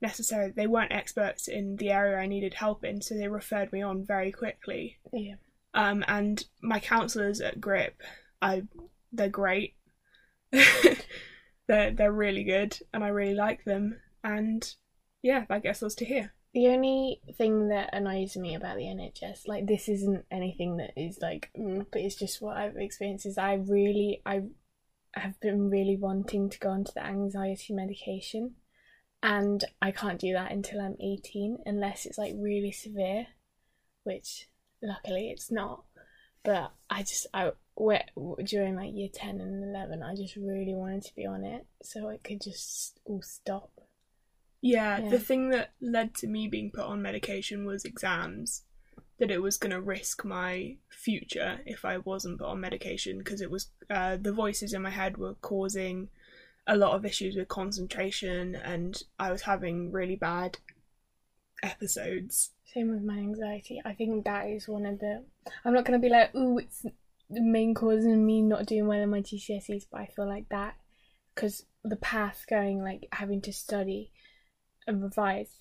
necessarily, 0.00 0.52
they 0.52 0.66
weren't 0.66 0.92
experts 0.92 1.48
in 1.48 1.76
the 1.76 1.90
area 1.90 2.18
I 2.18 2.26
needed 2.26 2.54
help 2.54 2.84
in, 2.84 3.00
so 3.00 3.14
they 3.14 3.28
referred 3.28 3.72
me 3.72 3.82
on 3.82 4.04
very 4.04 4.30
quickly. 4.30 4.98
yeah. 5.12 5.34
Um, 5.72 6.04
and 6.06 6.44
my 6.62 6.78
counsellors 6.78 7.40
at 7.40 7.60
Grip, 7.60 8.00
I 8.40 8.62
they're 9.12 9.28
great. 9.28 9.74
they're 10.52 11.90
they're 11.90 12.12
really 12.12 12.44
good, 12.44 12.78
and 12.92 13.02
I 13.02 13.08
really 13.08 13.34
like 13.34 13.64
them. 13.64 14.00
And 14.22 14.72
yeah, 15.22 15.46
that 15.48 15.64
gets 15.64 15.82
us 15.82 15.96
to 15.96 16.04
here. 16.04 16.32
The 16.54 16.68
only 16.68 17.20
thing 17.36 17.68
that 17.68 17.90
annoys 17.92 18.36
me 18.36 18.54
about 18.54 18.76
the 18.76 18.84
NHS, 18.84 19.48
like 19.48 19.66
this 19.66 19.88
isn't 19.88 20.24
anything 20.30 20.76
that 20.76 20.92
is 20.96 21.18
like, 21.20 21.50
mm, 21.58 21.84
but 21.90 22.00
it's 22.00 22.14
just 22.14 22.40
what 22.40 22.56
I've 22.56 22.76
experienced. 22.76 23.26
Is 23.26 23.38
I 23.38 23.54
really, 23.54 24.22
I 24.24 24.42
have 25.14 25.38
been 25.40 25.68
really 25.68 25.96
wanting 25.96 26.48
to 26.50 26.58
go 26.60 26.70
onto 26.70 26.92
the 26.92 27.04
anxiety 27.04 27.74
medication, 27.74 28.54
and 29.20 29.64
I 29.82 29.90
can't 29.90 30.20
do 30.20 30.32
that 30.34 30.52
until 30.52 30.80
I'm 30.80 30.96
18 31.00 31.58
unless 31.66 32.06
it's 32.06 32.18
like 32.18 32.34
really 32.36 32.70
severe, 32.70 33.26
which 34.04 34.48
luckily 34.80 35.30
it's 35.30 35.50
not. 35.50 35.82
But 36.44 36.72
I 36.88 37.00
just, 37.00 37.26
I 37.34 37.50
where, 37.74 38.04
during 38.44 38.76
like 38.76 38.94
year 38.94 39.08
10 39.12 39.40
and 39.40 39.64
11, 39.74 40.04
I 40.04 40.14
just 40.14 40.36
really 40.36 40.74
wanted 40.74 41.02
to 41.02 41.16
be 41.16 41.26
on 41.26 41.42
it 41.42 41.66
so 41.82 42.10
it 42.10 42.22
could 42.22 42.40
just 42.40 43.00
all 43.06 43.22
stop. 43.22 43.70
Yeah, 44.66 44.98
Yeah. 44.98 45.10
the 45.10 45.18
thing 45.18 45.50
that 45.50 45.72
led 45.80 46.14
to 46.16 46.26
me 46.26 46.48
being 46.48 46.70
put 46.70 46.84
on 46.86 47.02
medication 47.02 47.64
was 47.66 47.84
exams. 47.84 48.62
that 49.18 49.30
it 49.30 49.40
was 49.40 49.56
going 49.56 49.70
to 49.70 49.80
risk 49.80 50.24
my 50.24 50.76
future 50.88 51.60
if 51.66 51.84
I 51.84 51.98
wasn't 51.98 52.38
put 52.38 52.48
on 52.48 52.60
medication 52.60 53.18
because 53.18 53.40
it 53.40 53.48
was 53.50 53.68
uh, 53.88 54.16
the 54.16 54.32
voices 54.32 54.72
in 54.74 54.82
my 54.82 54.90
head 54.90 55.16
were 55.18 55.34
causing 55.34 56.08
a 56.66 56.76
lot 56.76 56.94
of 56.96 57.04
issues 57.04 57.36
with 57.36 57.46
concentration 57.46 58.56
and 58.56 59.00
I 59.18 59.30
was 59.30 59.42
having 59.42 59.92
really 59.92 60.16
bad 60.16 60.58
episodes. 61.62 62.50
Same 62.64 62.90
with 62.90 63.02
my 63.02 63.18
anxiety. 63.18 63.80
I 63.84 63.92
think 63.94 64.24
that 64.24 64.46
is 64.48 64.66
one 64.68 64.86
of 64.86 64.98
the. 64.98 65.22
I'm 65.64 65.74
not 65.74 65.84
going 65.84 66.00
to 66.00 66.04
be 66.04 66.10
like, 66.12 66.34
ooh, 66.34 66.58
it's 66.58 66.82
the 67.30 67.40
main 67.40 67.74
cause 67.74 68.04
of 68.04 68.12
me 68.18 68.42
not 68.42 68.66
doing 68.66 68.86
well 68.86 69.00
in 69.00 69.10
my 69.10 69.20
GCSEs, 69.20 69.86
but 69.90 70.00
I 70.00 70.06
feel 70.06 70.26
like 70.28 70.48
that 70.48 70.74
because 71.34 71.66
the 71.84 71.96
path 71.96 72.44
going, 72.48 72.82
like 72.82 73.06
having 73.12 73.40
to 73.42 73.52
study 73.52 74.10
and 74.86 75.02
revise 75.02 75.58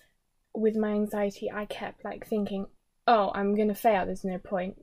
with 0.54 0.76
my 0.76 0.92
anxiety, 0.92 1.52
I 1.52 1.66
kept 1.66 2.06
like 2.06 2.28
thinking, 2.28 2.68
oh, 3.08 3.32
I'm 3.34 3.56
to 3.56 3.76
fail, 3.76 4.06
there's 4.06 4.24
no 4.24 4.38
point. 4.38 4.76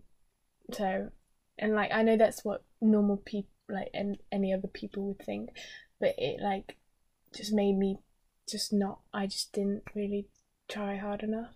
So, 0.73 1.11
and 1.59 1.75
like, 1.75 1.93
I 1.93 2.03
know 2.03 2.17
that's 2.17 2.45
what 2.45 2.65
normal 2.81 3.17
people, 3.19 3.51
like, 3.69 3.91
and 3.95 4.19
any 4.33 4.53
other 4.53 4.69
people 4.69 5.09
would 5.09 5.25
think, 5.25 5.51
but 6.01 6.15
it 6.19 6.41
like 6.43 6.77
just 7.35 7.53
made 7.53 7.77
me 7.77 7.99
just 8.49 8.73
not, 8.73 9.01
I 9.15 9.27
just 9.27 9.53
didn't 9.53 9.85
really 9.95 10.29
try 10.69 10.97
hard 10.97 11.23
enough. 11.23 11.55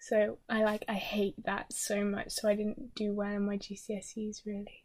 So 0.00 0.38
I 0.48 0.64
like 0.64 0.84
I 0.88 0.94
hate 0.94 1.34
that 1.44 1.72
so 1.72 2.04
much. 2.04 2.32
So 2.32 2.48
I 2.48 2.54
didn't 2.54 2.94
do 2.94 3.12
well 3.12 3.32
in 3.32 3.44
my 3.44 3.58
GCSEs 3.58 4.46
really. 4.46 4.84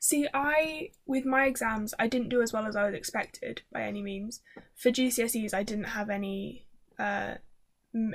See, 0.00 0.28
I 0.32 0.90
with 1.06 1.24
my 1.24 1.46
exams, 1.46 1.94
I 1.98 2.06
didn't 2.06 2.28
do 2.28 2.42
as 2.42 2.52
well 2.52 2.66
as 2.66 2.76
I 2.76 2.86
was 2.86 2.94
expected 2.94 3.62
by 3.72 3.82
any 3.82 4.02
means. 4.02 4.40
For 4.76 4.90
GCSEs, 4.90 5.54
I 5.54 5.62
didn't 5.62 5.84
have 5.84 6.10
any. 6.10 6.66
Uh, 6.98 7.34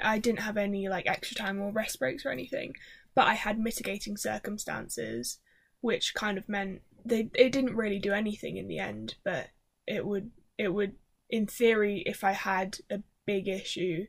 I 0.01 0.19
didn't 0.19 0.41
have 0.41 0.57
any 0.57 0.87
like 0.87 1.07
extra 1.07 1.35
time 1.35 1.61
or 1.61 1.71
rest 1.71 1.99
breaks 1.99 2.25
or 2.25 2.29
anything, 2.29 2.73
but 3.15 3.27
I 3.27 3.33
had 3.33 3.59
mitigating 3.59 4.17
circumstances, 4.17 5.39
which 5.81 6.13
kind 6.13 6.37
of 6.37 6.47
meant 6.47 6.81
they 7.05 7.29
it 7.35 7.51
didn't 7.51 7.75
really 7.75 7.99
do 7.99 8.13
anything 8.13 8.57
in 8.57 8.67
the 8.67 8.79
end, 8.79 9.15
but 9.23 9.49
it 9.87 10.05
would 10.05 10.31
it 10.57 10.69
would 10.69 10.93
in 11.29 11.47
theory 11.47 12.03
if 12.05 12.23
I 12.23 12.31
had 12.31 12.77
a 12.89 13.01
big 13.25 13.47
issue 13.47 14.05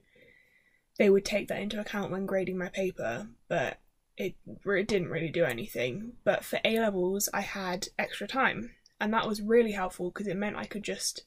they 0.99 1.11
would 1.11 1.25
take 1.25 1.49
that 1.49 1.61
into 1.61 1.81
account 1.81 2.11
when 2.11 2.26
grading 2.26 2.59
my 2.59 2.69
paper, 2.69 3.28
but 3.49 3.78
it, 4.16 4.35
it 4.64 4.88
didn't 4.88 5.09
really 5.09 5.30
do 5.30 5.44
anything. 5.44 6.12
But 6.25 6.44
for 6.44 6.61
A 6.64 6.78
levels, 6.78 7.28
I 7.33 7.40
had 7.40 7.88
extra 7.99 8.26
time, 8.26 8.71
and 9.00 9.12
that 9.12 9.26
was 9.26 9.42
really 9.42 9.73
helpful 9.73 10.11
because 10.11 10.26
it 10.26 10.37
meant 10.37 10.56
I 10.56 10.66
could 10.66 10.85
just 10.85 11.25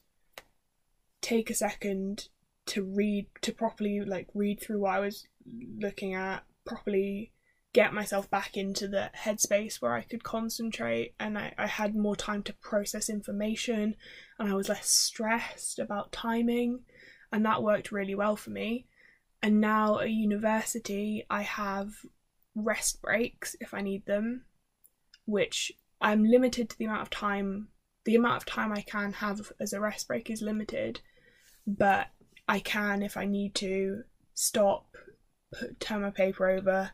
take 1.20 1.50
a 1.50 1.54
second 1.54 2.28
to 2.66 2.82
read, 2.82 3.26
to 3.42 3.52
properly 3.52 4.00
like 4.00 4.28
read 4.34 4.60
through 4.60 4.80
what 4.80 4.94
I 4.94 5.00
was 5.00 5.26
looking 5.78 6.14
at, 6.14 6.44
properly 6.64 7.32
get 7.72 7.92
myself 7.92 8.30
back 8.30 8.56
into 8.56 8.88
the 8.88 9.10
headspace 9.24 9.80
where 9.80 9.92
I 9.92 10.02
could 10.02 10.24
concentrate 10.24 11.14
and 11.20 11.38
I, 11.38 11.54
I 11.58 11.66
had 11.66 11.94
more 11.94 12.16
time 12.16 12.42
to 12.44 12.54
process 12.54 13.10
information 13.10 13.94
and 14.38 14.50
I 14.50 14.54
was 14.54 14.68
less 14.68 14.88
stressed 14.88 15.78
about 15.78 16.10
timing 16.10 16.80
and 17.30 17.44
that 17.44 17.62
worked 17.62 17.92
really 17.92 18.14
well 18.14 18.36
for 18.36 18.50
me 18.50 18.86
and 19.42 19.60
now 19.60 19.98
at 19.98 20.10
university 20.10 21.26
I 21.28 21.42
have 21.42 21.90
rest 22.64 23.02
breaks 23.02 23.56
if 23.60 23.74
I 23.74 23.80
need 23.80 24.06
them, 24.06 24.44
which 25.24 25.72
I'm 26.00 26.24
limited 26.24 26.70
to 26.70 26.78
the 26.78 26.84
amount 26.86 27.02
of 27.02 27.10
time 27.10 27.68
the 28.04 28.14
amount 28.14 28.36
of 28.38 28.46
time 28.46 28.72
I 28.72 28.80
can 28.80 29.12
have 29.12 29.52
as 29.60 29.74
a 29.74 29.80
rest 29.80 30.08
break 30.08 30.30
is 30.30 30.40
limited, 30.40 31.00
but 31.66 32.06
I 32.48 32.58
can 32.58 33.02
if 33.02 33.18
I 33.18 33.26
need 33.26 33.54
to 33.56 34.04
stop, 34.32 34.96
put, 35.52 35.78
turn 35.78 36.00
my 36.00 36.10
paper 36.10 36.48
over, 36.48 36.92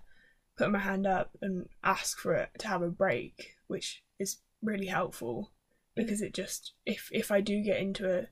put 0.58 0.72
my 0.72 0.80
hand 0.80 1.06
up 1.06 1.30
and 1.40 1.68
ask 1.84 2.18
for 2.18 2.34
it 2.34 2.50
to 2.58 2.66
have 2.66 2.82
a 2.82 2.88
break, 2.88 3.54
which 3.68 4.02
is 4.18 4.38
really 4.60 4.86
helpful 4.86 5.52
because 5.94 6.20
it 6.20 6.34
just 6.34 6.72
if 6.84 7.08
if 7.12 7.30
I 7.30 7.40
do 7.40 7.62
get 7.62 7.80
into 7.80 8.12
a 8.12 8.26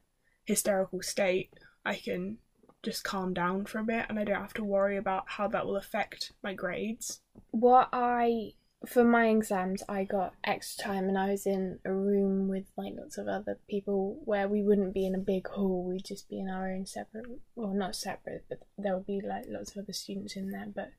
hysterical 0.44 1.02
state, 1.02 1.52
I 1.84 1.94
can 1.94 2.38
just 2.82 3.04
calm 3.04 3.32
down 3.32 3.64
for 3.64 3.78
a 3.78 3.84
bit 3.84 4.06
and 4.08 4.18
I 4.18 4.24
don't 4.24 4.40
have 4.40 4.54
to 4.54 4.64
worry 4.64 4.96
about 4.96 5.24
how 5.26 5.48
that 5.48 5.66
will 5.66 5.76
affect 5.76 6.32
my 6.42 6.54
grades. 6.54 7.20
What 7.50 7.88
I 7.92 8.52
for 8.84 9.04
my 9.04 9.28
exams 9.28 9.84
I 9.88 10.02
got 10.02 10.34
extra 10.42 10.84
time 10.84 11.08
and 11.08 11.16
I 11.16 11.30
was 11.30 11.46
in 11.46 11.78
a 11.84 11.92
room 11.92 12.48
with 12.48 12.64
like 12.76 12.94
lots 12.96 13.16
of 13.16 13.28
other 13.28 13.60
people 13.68 14.20
where 14.24 14.48
we 14.48 14.62
wouldn't 14.62 14.94
be 14.94 15.06
in 15.06 15.14
a 15.14 15.18
big 15.18 15.46
hall, 15.46 15.84
we'd 15.88 16.04
just 16.04 16.28
be 16.28 16.40
in 16.40 16.48
our 16.48 16.72
own 16.72 16.86
separate 16.86 17.26
well 17.54 17.72
not 17.72 17.94
separate, 17.94 18.44
but 18.48 18.58
there 18.76 18.94
would 18.94 19.06
be 19.06 19.20
like 19.20 19.44
lots 19.48 19.70
of 19.70 19.84
other 19.84 19.92
students 19.92 20.36
in 20.36 20.50
there, 20.50 20.66
but 20.74 20.90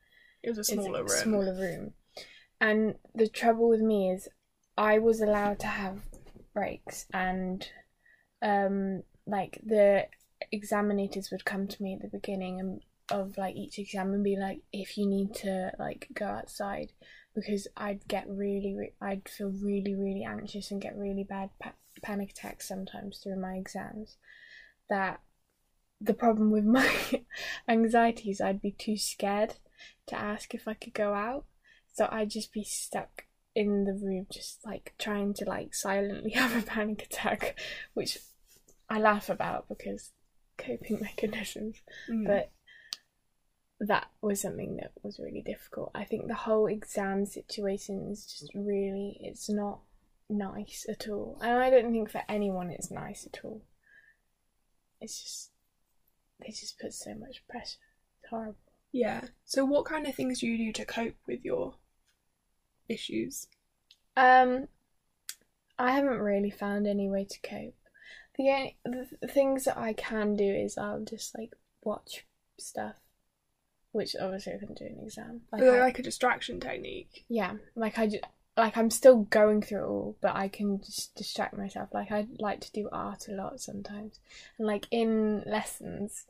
it 0.42 0.50
was 0.50 0.60
a 0.60 0.64
smaller 0.64 1.02
a 1.02 1.04
room. 1.04 1.10
Smaller 1.10 1.54
room. 1.54 1.94
And 2.62 2.96
the 3.14 3.28
trouble 3.28 3.68
with 3.68 3.82
me 3.82 4.10
is 4.12 4.30
I 4.78 5.00
was 5.00 5.20
allowed 5.20 5.60
to 5.60 5.68
have 5.68 6.00
breaks 6.54 7.08
and 7.14 7.68
um 8.42 9.04
like 9.26 9.60
the 9.66 10.06
examinators 10.54 11.32
would 11.32 11.46
come 11.46 11.68
to 11.68 11.84
me 11.84 11.94
at 11.94 12.02
the 12.02 12.18
beginning 12.18 12.60
and 12.60 12.82
of 13.10 13.38
like 13.38 13.56
each 13.56 13.78
exam 13.80 14.14
and 14.14 14.24
be 14.24 14.38
like 14.38 14.62
if 14.72 14.98
you 14.98 15.06
need 15.06 15.34
to 15.34 15.72
like 15.78 16.08
go 16.14 16.26
outside 16.26 16.92
because 17.36 17.68
I'd 17.76 18.08
get 18.08 18.26
really 18.30 18.76
re- 18.78 18.94
I'd 19.02 19.28
feel 19.28 19.52
really 19.62 19.94
really 19.94 20.24
anxious 20.24 20.72
and 20.72 20.82
get 20.82 20.98
really 20.98 21.26
bad 21.26 21.50
pa- 21.62 21.74
panic 22.02 22.32
attacks 22.32 22.68
sometimes 22.68 23.18
through 23.18 23.40
my 23.42 23.56
exams 23.56 24.18
that 24.90 25.20
the 26.00 26.14
problem 26.14 26.52
with 26.52 26.66
my 26.66 26.90
anxieties 27.68 28.42
I'd 28.42 28.62
be 28.62 28.72
too 28.72 28.98
scared 28.98 29.56
to 30.08 30.16
ask 30.16 30.54
if 30.54 30.68
I 30.68 30.74
could 30.74 30.94
go 30.94 31.14
out. 31.14 31.46
So 31.94 32.08
I'd 32.12 32.30
just 32.30 32.52
be 32.52 32.64
stuck 32.64 33.26
in 33.56 33.86
the 33.86 33.94
room 33.94 34.26
just 34.32 34.66
like 34.66 34.94
trying 34.98 35.34
to 35.36 35.46
like 35.46 35.74
silently 35.76 36.32
have 36.36 36.56
a 36.56 36.66
panic 36.66 37.04
attack 37.04 37.58
which 37.94 38.18
I 38.90 39.00
laugh 39.00 39.30
about 39.30 39.70
because 39.70 40.12
coping 40.58 41.00
mechanisms. 41.02 41.78
Mm. 42.10 42.28
But 42.28 42.52
that 43.80 44.08
was 44.22 44.42
something 44.42 44.78
that 44.78 44.92
was 45.04 45.20
really 45.20 45.42
difficult. 45.42 45.92
I 45.94 46.06
think 46.06 46.28
the 46.28 46.34
whole 46.34 46.68
exam 46.68 47.26
situation 47.26 48.08
is 48.12 48.26
just 48.26 48.52
really 48.56 49.18
it's 49.22 49.50
not 49.50 49.80
nice 50.30 50.86
at 50.90 51.08
all. 51.10 51.40
And 51.42 51.62
I 51.62 51.70
don't 51.70 51.92
think 51.92 52.10
for 52.10 52.22
anyone 52.30 52.70
it's 52.72 52.92
nice 52.92 53.28
at 53.32 53.44
all. 53.44 53.62
It's 55.02 55.22
just 55.22 55.50
they 56.40 56.50
just 56.50 56.80
put 56.80 56.94
so 56.94 57.14
much 57.16 57.44
pressure. 57.48 57.80
It's 58.22 58.30
horrible. 58.30 58.56
Yeah. 58.92 59.22
So 59.46 59.66
what 59.66 59.86
kind 59.86 60.08
of 60.08 60.16
things 60.16 60.40
do 60.40 60.48
you 60.48 60.58
do 60.58 60.72
to 60.74 60.86
cope 60.86 61.16
with 61.28 61.44
your 61.44 61.76
issues? 62.88 63.48
Um 64.16 64.68
I 65.78 65.92
haven't 65.92 66.20
really 66.20 66.52
found 66.52 66.88
any 66.88 67.10
way 67.10 67.26
to 67.26 67.40
cope. 67.42 67.76
The 68.38 68.50
only 68.50 68.78
the 69.22 69.28
things 69.28 69.66
that 69.66 69.78
I 69.78 69.94
can 69.94 70.36
do 70.36 70.44
is 70.46 70.78
I'll 70.78 71.02
just 71.04 71.38
like 71.38 71.54
watch 71.84 72.26
stuff, 72.58 72.96
which 73.92 74.16
obviously 74.20 74.54
I 74.54 74.58
couldn't 74.58 74.78
do 74.80 74.86
an 74.86 75.00
exam. 75.04 75.42
Like, 75.52 75.62
I- 75.64 75.80
like 75.80 76.00
a 76.00 76.04
distraction 76.04 76.60
technique. 76.60 77.26
yeah, 77.30 77.54
like 77.76 78.00
I 78.00 78.08
ju- 78.08 78.20
like 78.58 78.78
I'm 78.78 78.90
still 78.92 79.24
going 79.24 79.62
through 79.62 79.84
it 79.84 79.88
all, 79.88 80.16
but 80.22 80.36
I 80.36 80.48
can 80.48 80.80
just 80.82 81.16
distract 81.16 81.58
myself. 81.58 81.90
Like 81.94 82.12
I 82.12 82.28
like 82.40 82.62
to 82.62 82.72
do 82.72 82.90
art 82.92 83.28
a 83.28 83.34
lot 83.34 83.60
sometimes, 83.62 84.20
and 84.58 84.68
like 84.68 84.88
in 84.92 85.44
lessons, 85.46 86.26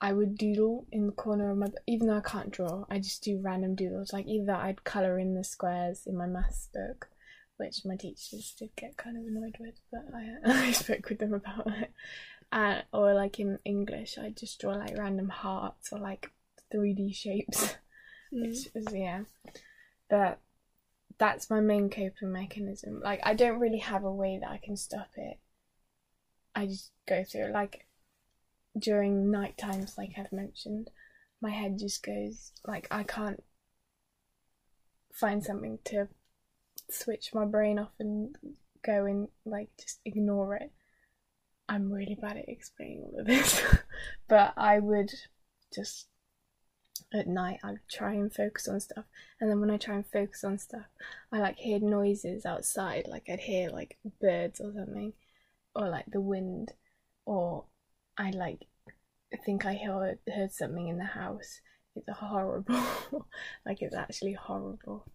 I 0.00 0.12
would 0.12 0.36
doodle 0.36 0.86
in 0.92 1.06
the 1.06 1.12
corner 1.12 1.50
of 1.50 1.58
my. 1.58 1.68
Even 1.86 2.06
though 2.08 2.18
I 2.18 2.28
can't 2.28 2.50
draw, 2.50 2.84
I 2.90 2.98
just 2.98 3.22
do 3.24 3.40
random 3.40 3.74
doodles. 3.74 4.12
Like 4.12 4.26
either 4.26 4.52
I'd 4.52 4.84
color 4.84 5.18
in 5.18 5.34
the 5.34 5.44
squares 5.44 6.06
in 6.06 6.16
my 6.16 6.26
maths 6.26 6.68
book, 6.74 7.08
which 7.64 7.84
my 7.84 7.96
teachers 7.96 8.54
did 8.58 8.70
get 8.76 8.96
kind 8.96 9.16
of 9.16 9.24
annoyed 9.24 9.56
with, 9.58 9.74
but 9.90 10.04
I 10.14 10.68
I 10.68 10.72
spoke 10.72 11.08
with 11.08 11.18
them 11.18 11.34
about 11.34 11.66
it. 11.66 11.90
Uh, 12.52 12.82
or 12.92 13.14
like 13.14 13.40
in 13.40 13.58
English, 13.64 14.18
I 14.18 14.30
just 14.30 14.60
draw 14.60 14.74
like 14.74 14.96
random 14.96 15.28
hearts 15.28 15.92
or 15.92 15.98
like 15.98 16.30
three 16.70 16.94
D 16.94 17.12
shapes 17.12 17.76
Mm. 18.34 18.48
which 18.48 18.68
is 18.74 18.86
yeah 18.92 19.20
but 20.10 20.40
that's 21.18 21.50
my 21.50 21.60
main 21.60 21.88
coping 21.88 22.32
mechanism 22.32 23.00
like 23.00 23.20
i 23.22 23.34
don't 23.34 23.60
really 23.60 23.78
have 23.78 24.02
a 24.02 24.12
way 24.12 24.38
that 24.40 24.50
i 24.50 24.58
can 24.58 24.76
stop 24.76 25.10
it 25.16 25.38
i 26.54 26.66
just 26.66 26.90
go 27.06 27.22
through 27.22 27.46
it 27.46 27.52
like 27.52 27.86
during 28.76 29.30
night 29.30 29.56
times 29.56 29.96
like 29.96 30.12
i've 30.18 30.32
mentioned 30.32 30.90
my 31.40 31.50
head 31.50 31.78
just 31.78 32.02
goes 32.02 32.50
like 32.66 32.88
i 32.90 33.02
can't 33.04 33.44
find 35.12 35.44
something 35.44 35.78
to 35.84 36.08
switch 36.90 37.30
my 37.34 37.44
brain 37.44 37.78
off 37.78 37.92
and 37.98 38.36
go 38.84 39.04
and 39.06 39.28
like 39.44 39.68
just 39.80 40.00
ignore 40.04 40.54
it 40.54 40.70
i'm 41.68 41.90
really 41.90 42.16
bad 42.20 42.36
at 42.36 42.48
explaining 42.48 43.02
all 43.02 43.20
of 43.20 43.26
this 43.26 43.62
but 44.28 44.52
i 44.56 44.78
would 44.78 45.10
just 45.74 46.06
at 47.12 47.26
night 47.26 47.58
I 47.62 47.72
would 47.72 47.88
try 47.88 48.14
and 48.14 48.32
focus 48.32 48.66
on 48.66 48.80
stuff 48.80 49.04
and 49.40 49.48
then 49.48 49.60
when 49.60 49.70
I 49.70 49.76
try 49.76 49.94
and 49.94 50.06
focus 50.06 50.42
on 50.42 50.58
stuff 50.58 50.86
I 51.30 51.38
like 51.38 51.56
hear 51.58 51.78
noises 51.78 52.44
outside 52.44 53.06
like 53.08 53.28
I'd 53.28 53.40
hear 53.40 53.70
like 53.70 53.98
birds 54.20 54.60
or 54.60 54.72
something 54.72 55.12
or 55.76 55.88
like 55.88 56.06
the 56.06 56.20
wind 56.20 56.72
or 57.24 57.64
I 58.18 58.30
like 58.30 58.66
think 59.44 59.64
I 59.64 59.74
heard 59.74 60.18
heard 60.32 60.52
something 60.52 60.88
in 60.88 60.98
the 60.98 61.04
house 61.04 61.60
it's 61.96 62.18
horrible. 62.18 62.82
like 63.66 63.82
it's 63.82 63.94
actually 63.94 64.32
horrible. 64.32 65.06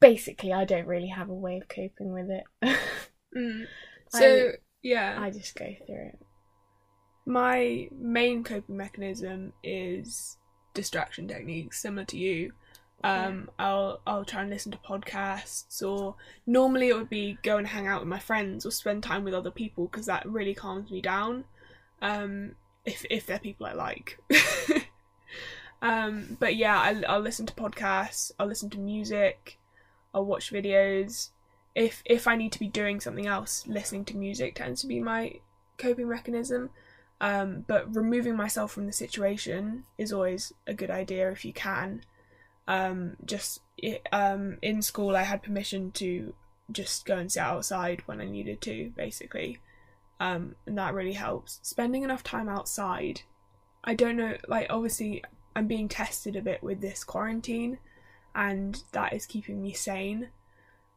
Basically, 0.00 0.52
I 0.52 0.64
don't 0.64 0.86
really 0.86 1.08
have 1.08 1.28
a 1.28 1.34
way 1.34 1.58
of 1.58 1.68
coping 1.68 2.12
with 2.12 2.30
it. 2.30 2.44
Mm. 3.36 3.66
So 4.08 4.24
I- 4.24 4.52
yeah, 4.82 5.18
I 5.20 5.30
just 5.30 5.54
go 5.54 5.66
through 5.86 6.06
it. 6.14 6.18
my 7.26 7.88
main 7.92 8.42
coping 8.42 8.76
mechanism 8.78 9.52
is 9.62 10.38
distraction 10.72 11.28
techniques, 11.28 11.82
similar 11.82 12.06
to 12.06 12.16
you. 12.16 12.52
Um, 13.04 13.50
I'll 13.58 14.00
I'll 14.06 14.24
try 14.24 14.40
and 14.40 14.50
listen 14.50 14.72
to 14.72 14.78
podcasts, 14.78 15.82
or 15.82 16.16
normally 16.46 16.88
it 16.88 16.96
would 16.96 17.10
be 17.10 17.36
go 17.42 17.58
and 17.58 17.66
hang 17.66 17.86
out 17.86 18.00
with 18.00 18.08
my 18.08 18.18
friends 18.18 18.64
or 18.64 18.70
spend 18.70 19.02
time 19.02 19.24
with 19.24 19.34
other 19.34 19.50
people 19.50 19.86
because 19.86 20.06
that 20.06 20.26
really 20.26 20.54
calms 20.54 20.90
me 20.90 21.02
down. 21.02 21.44
Um, 22.00 22.54
if 22.86 23.04
if 23.10 23.26
they're 23.26 23.38
people 23.38 23.66
I 23.66 23.74
like. 23.74 24.18
um, 25.82 26.36
but 26.40 26.56
yeah, 26.56 26.76
I, 26.78 27.02
I'll 27.08 27.20
listen 27.20 27.46
to 27.46 27.54
podcasts. 27.54 28.32
I'll 28.38 28.46
listen 28.48 28.70
to 28.70 28.78
music. 28.78 29.57
I'll 30.18 30.24
watch 30.24 30.52
videos. 30.52 31.30
If 31.76 32.02
if 32.04 32.26
I 32.26 32.34
need 32.34 32.50
to 32.52 32.58
be 32.58 32.66
doing 32.66 32.98
something 32.98 33.26
else, 33.26 33.64
listening 33.68 34.04
to 34.06 34.16
music 34.16 34.56
tends 34.56 34.80
to 34.80 34.88
be 34.88 34.98
my 34.98 35.34
coping 35.76 36.08
mechanism. 36.08 36.70
Um, 37.20 37.64
but 37.66 37.94
removing 37.94 38.36
myself 38.36 38.72
from 38.72 38.86
the 38.86 38.92
situation 38.92 39.84
is 39.96 40.12
always 40.12 40.52
a 40.66 40.74
good 40.74 40.90
idea 40.90 41.30
if 41.30 41.44
you 41.44 41.52
can. 41.52 42.02
Um, 42.66 43.16
just 43.24 43.60
um, 44.12 44.58
in 44.60 44.82
school, 44.82 45.16
I 45.16 45.22
had 45.22 45.42
permission 45.42 45.92
to 45.92 46.34
just 46.70 47.06
go 47.06 47.16
and 47.16 47.30
sit 47.30 47.40
outside 47.40 48.02
when 48.06 48.20
I 48.20 48.26
needed 48.26 48.60
to, 48.62 48.92
basically, 48.96 49.58
um, 50.20 50.56
and 50.66 50.76
that 50.78 50.94
really 50.94 51.14
helps. 51.14 51.60
Spending 51.62 52.02
enough 52.02 52.22
time 52.22 52.48
outside, 52.48 53.22
I 53.84 53.94
don't 53.94 54.16
know, 54.16 54.36
like 54.48 54.66
obviously 54.68 55.24
I'm 55.56 55.66
being 55.66 55.88
tested 55.88 56.36
a 56.36 56.42
bit 56.42 56.62
with 56.62 56.80
this 56.80 57.04
quarantine, 57.04 57.78
and 58.34 58.82
that 58.92 59.12
is 59.12 59.26
keeping 59.26 59.62
me 59.62 59.72
sane. 59.72 60.28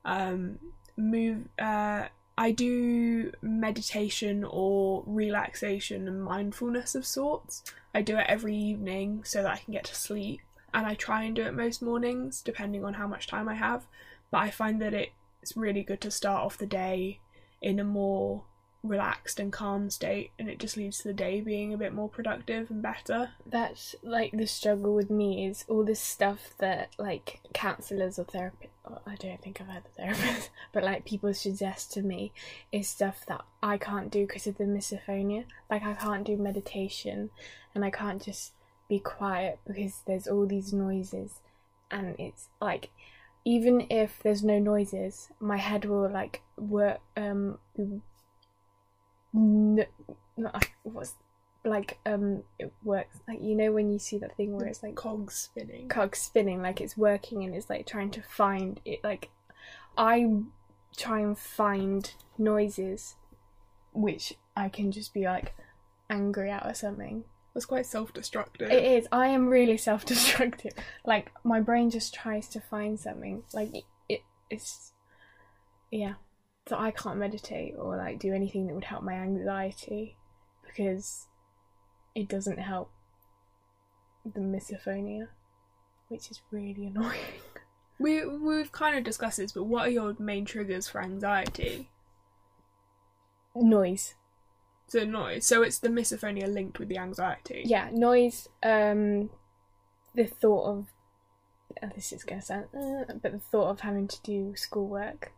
Um, 0.05 0.59
move. 0.97 1.47
Uh, 1.59 2.05
I 2.37 2.51
do 2.51 3.33
meditation 3.41 4.43
or 4.43 5.03
relaxation 5.05 6.07
and 6.07 6.23
mindfulness 6.23 6.95
of 6.95 7.05
sorts. 7.05 7.63
I 7.93 8.01
do 8.01 8.17
it 8.17 8.25
every 8.27 8.55
evening 8.55 9.23
so 9.25 9.43
that 9.43 9.51
I 9.51 9.57
can 9.57 9.73
get 9.73 9.83
to 9.85 9.95
sleep, 9.95 10.41
and 10.73 10.85
I 10.85 10.95
try 10.95 11.23
and 11.23 11.35
do 11.35 11.43
it 11.43 11.53
most 11.53 11.81
mornings, 11.81 12.41
depending 12.41 12.85
on 12.85 12.95
how 12.95 13.07
much 13.07 13.27
time 13.27 13.49
I 13.49 13.55
have. 13.55 13.85
But 14.31 14.39
I 14.39 14.49
find 14.49 14.81
that 14.81 14.93
it's 14.93 15.57
really 15.57 15.83
good 15.83 16.01
to 16.01 16.11
start 16.11 16.43
off 16.43 16.57
the 16.57 16.65
day 16.65 17.19
in 17.61 17.79
a 17.79 17.83
more 17.83 18.43
relaxed 18.83 19.39
and 19.39 19.51
calm 19.51 19.89
state, 19.89 20.31
and 20.39 20.49
it 20.49 20.59
just 20.59 20.77
leads 20.77 20.99
to 20.99 21.09
the 21.09 21.13
day 21.13 21.41
being 21.41 21.73
a 21.73 21.77
bit 21.77 21.93
more 21.93 22.09
productive 22.09 22.69
and 22.71 22.81
better. 22.81 23.29
That's 23.45 23.95
like 24.01 24.31
the 24.31 24.47
struggle 24.47 24.95
with 24.95 25.09
me 25.09 25.45
is 25.45 25.65
all 25.67 25.83
this 25.83 25.99
stuff 25.99 26.53
that 26.57 26.89
like 26.97 27.41
counselors 27.53 28.17
or 28.17 28.25
therapists. 28.25 28.69
I 29.05 29.15
don't 29.15 29.41
think 29.41 29.61
I've 29.61 29.67
had 29.67 29.83
a 29.85 30.01
therapist, 30.01 30.49
but 30.73 30.83
like 30.83 31.05
people 31.05 31.33
suggest 31.33 31.93
to 31.93 32.01
me 32.01 32.31
is 32.71 32.87
stuff 32.87 33.25
that 33.27 33.41
I 33.61 33.77
can't 33.77 34.11
do 34.11 34.25
because 34.25 34.47
of 34.47 34.57
the 34.57 34.65
misophonia. 34.65 35.45
Like 35.69 35.83
I 35.83 35.93
can't 35.93 36.25
do 36.25 36.37
meditation, 36.37 37.29
and 37.75 37.85
I 37.85 37.91
can't 37.91 38.21
just 38.21 38.53
be 38.89 38.99
quiet 38.99 39.59
because 39.65 40.01
there's 40.07 40.27
all 40.27 40.45
these 40.47 40.73
noises, 40.73 41.35
and 41.91 42.15
it's 42.19 42.47
like 42.59 42.89
even 43.45 43.87
if 43.89 44.19
there's 44.23 44.43
no 44.43 44.59
noises, 44.59 45.29
my 45.39 45.57
head 45.57 45.85
will 45.85 46.09
like 46.09 46.41
work 46.57 46.99
um 47.15 47.57
n- 49.35 49.85
not, 50.37 50.67
what's 50.83 51.15
like 51.63 51.99
um 52.07 52.41
it 52.57 52.73
works 52.83 53.17
like 53.27 53.39
you 53.41 53.53
know 53.55 53.71
when 53.71 53.91
you 53.91 53.99
see 53.99 54.17
that 54.17 54.35
thing 54.35 54.55
where 54.55 54.65
it's 54.65 54.81
like 54.81 54.95
Cogs 54.95 55.35
spinning. 55.35 55.87
cog 55.89 56.15
spinning 56.15 56.61
like 56.61 56.81
it's 56.81 56.97
working 56.97 57.43
and 57.43 57.53
it's 57.53 57.69
like 57.69 57.85
trying 57.85 58.09
to 58.09 58.21
find 58.21 58.79
it 58.83 59.03
like 59.03 59.29
I 59.95 60.27
try 60.97 61.19
and 61.19 61.37
find 61.37 62.11
noises 62.37 63.15
which 63.93 64.33
I 64.55 64.69
can 64.69 64.91
just 64.91 65.13
be 65.13 65.25
like 65.25 65.53
angry 66.09 66.49
at 66.49 66.65
or 66.65 66.73
something. 66.73 67.23
That's 67.53 67.65
quite 67.65 67.85
self-destructive. 67.85 68.71
it 68.71 68.83
is. 68.83 69.07
I 69.11 69.27
am 69.27 69.47
really 69.47 69.77
self-destructive. 69.77 70.73
Like 71.05 71.31
my 71.43 71.59
brain 71.59 71.89
just 71.89 72.13
tries 72.13 72.47
to 72.49 72.61
find 72.61 72.99
something. 72.99 73.43
Like 73.53 73.75
it, 73.75 73.83
it 74.07 74.21
it's 74.49 74.93
yeah 75.91 76.13
so 76.67 76.77
I 76.77 76.91
can't 76.91 77.17
meditate 77.17 77.75
or 77.77 77.97
like 77.97 78.19
do 78.19 78.33
anything 78.33 78.67
that 78.67 78.73
would 78.75 78.83
help 78.83 79.03
my 79.03 79.13
anxiety 79.13 80.15
because 80.65 81.27
it 82.15 82.27
doesn't 82.27 82.59
help 82.59 82.91
the 84.25 84.39
misophonia 84.39 85.27
which 86.09 86.29
is 86.29 86.41
really 86.51 86.85
annoying 86.95 87.19
We 87.99 88.25
we've 88.25 88.71
kind 88.71 88.97
of 88.97 89.03
discussed 89.03 89.37
this, 89.37 89.51
but 89.51 89.63
what 89.65 89.87
are 89.87 89.91
your 89.91 90.15
main 90.19 90.45
triggers 90.45 90.87
for 90.87 91.01
anxiety? 91.01 91.89
noise 93.55 94.15
So 94.87 95.03
noise. 95.03 95.45
So 95.45 95.61
it's 95.63 95.79
the 95.79 95.89
misophonia 95.89 96.51
linked 96.51 96.79
with 96.79 96.89
the 96.89 96.97
anxiety. 96.97 97.63
yeah 97.65 97.89
noise 97.91 98.47
um 98.63 99.29
the 100.15 100.25
thought 100.25 100.65
of 100.65 100.85
uh, 101.81 101.87
this 101.95 102.11
is 102.11 102.23
gonna 102.23 102.41
sound 102.41 102.65
uh, 102.75 103.13
but 103.21 103.31
the 103.31 103.39
thought 103.39 103.69
of 103.69 103.79
having 103.81 104.07
to 104.07 104.17
do 104.23 104.53
schoolwork 104.55 105.31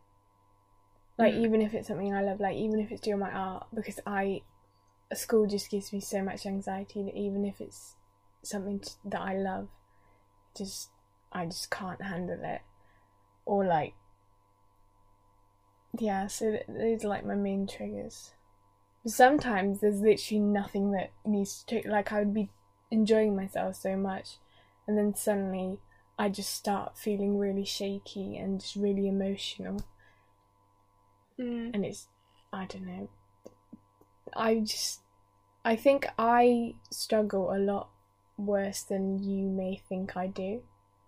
like 1.17 1.33
Mm. 1.33 1.43
even 1.45 1.61
if 1.61 1.73
it's 1.73 1.87
something 1.87 2.13
i 2.13 2.21
love 2.21 2.39
like 2.39 2.55
even 2.55 2.79
if 2.79 2.91
it's 2.91 3.01
doing 3.01 3.19
my 3.19 3.31
art 3.31 3.67
because 3.73 3.99
i 4.05 4.41
school 5.13 5.45
just 5.45 5.69
gives 5.69 5.93
me 5.93 5.99
so 5.99 6.23
much 6.23 6.45
anxiety 6.45 7.03
that 7.03 7.15
even 7.15 7.45
if 7.45 7.61
it's 7.61 7.95
something 8.41 8.79
t- 8.79 8.91
that 9.05 9.21
i 9.21 9.35
love 9.37 9.67
just 10.57 10.89
i 11.31 11.45
just 11.45 11.69
can't 11.69 12.01
handle 12.01 12.39
it. 12.43 12.61
Or 13.45 13.65
like 13.65 13.93
yeah 15.99 16.27
so 16.27 16.51
th- 16.51 16.65
those 16.67 17.05
are 17.05 17.09
like 17.09 17.25
my 17.25 17.35
main 17.35 17.67
triggers. 17.67 18.31
Sometimes 19.05 19.79
there's 19.81 19.99
literally 20.01 20.39
nothing 20.39 20.91
that 20.91 21.11
needs 21.25 21.63
to 21.65 21.81
like 21.85 22.11
i 22.11 22.19
would 22.19 22.33
be 22.33 22.49
enjoying 22.89 23.35
myself 23.35 23.75
so 23.75 23.95
much 23.97 24.37
and 24.87 24.97
then 24.97 25.13
suddenly 25.15 25.79
i 26.17 26.29
just 26.29 26.53
start 26.53 26.97
feeling 26.97 27.37
really 27.37 27.65
shaky 27.65 28.37
and 28.37 28.61
just 28.61 28.75
really 28.75 29.07
emotional 29.07 29.81
Mm. 31.39 31.71
and 31.73 31.85
it's 31.85 32.07
i 32.51 32.65
don't 32.65 32.85
know. 32.85 33.09
I 34.35 34.59
just 34.59 35.01
i 35.65 35.75
think 35.75 36.07
i 36.17 36.75
struggle 36.91 37.53
a 37.53 37.57
lot 37.57 37.89
worse 38.37 38.83
than 38.83 39.19
you 39.23 39.47
may 39.47 39.81
think 39.89 40.15
i 40.17 40.27
do. 40.27 40.61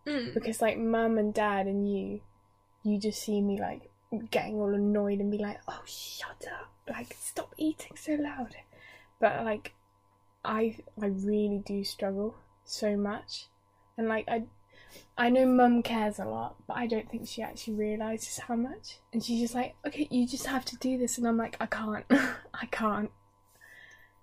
Mm. 0.08 0.34
because 0.36 0.62
like 0.62 0.78
mum 0.78 1.18
and 1.18 1.34
dad 1.34 1.66
and 1.66 1.92
you 1.92 2.22
you 2.84 3.00
just 3.00 3.24
see 3.24 3.42
me 3.42 3.60
like 3.60 3.90
getting 4.30 4.56
all 4.60 4.74
annoyed 4.74 5.20
and 5.20 5.32
be 5.32 5.40
like 5.40 5.60
oh 5.68 5.82
shut 5.86 6.46
up. 6.48 6.72
Like 6.88 7.16
stop 7.20 7.54
eating 7.58 7.96
so 7.96 8.14
loud. 8.14 8.56
But 9.20 9.44
like 9.44 9.74
i 10.44 10.78
i 11.02 11.08
really 11.08 11.62
do 11.66 11.84
struggle 11.84 12.36
so 12.64 12.96
much. 12.96 13.48
And 13.98 14.08
like 14.08 14.26
i 14.28 14.44
i 15.18 15.30
know 15.30 15.46
mum 15.46 15.82
cares 15.82 16.20
a 16.20 16.26
lot 16.26 16.56
but 16.68 16.76
i 16.78 16.86
don't 16.88 17.10
think 17.10 17.28
she 17.28 17.42
actually 17.42 17.74
realizes 17.74 18.38
how 18.40 18.56
much. 18.56 18.98
And 19.14 19.24
she's 19.24 19.40
just 19.42 19.56
like 19.56 19.76
okay 19.86 20.08
you 20.12 20.28
just 20.28 20.48
have 20.48 20.66
to 20.66 20.78
do 20.78 20.98
this. 20.98 21.18
And 21.18 21.28
i'm 21.28 21.38
like 21.38 21.58
i 21.60 21.66
can't. 21.66 22.06
I 22.54 22.66
can't. 22.72 23.12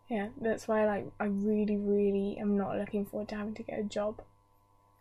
Yeah 0.09 0.29
that's 0.41 0.69
why 0.69 0.85
like 0.87 1.07
i 1.19 1.25
really 1.25 1.77
really 1.77 2.37
am 2.39 2.57
not 2.57 2.77
looking 2.77 3.07
forward 3.07 3.29
to 3.31 3.37
having 3.37 3.55
to 3.55 3.63
get 3.63 3.79
a 3.79 3.85
job. 3.85 4.23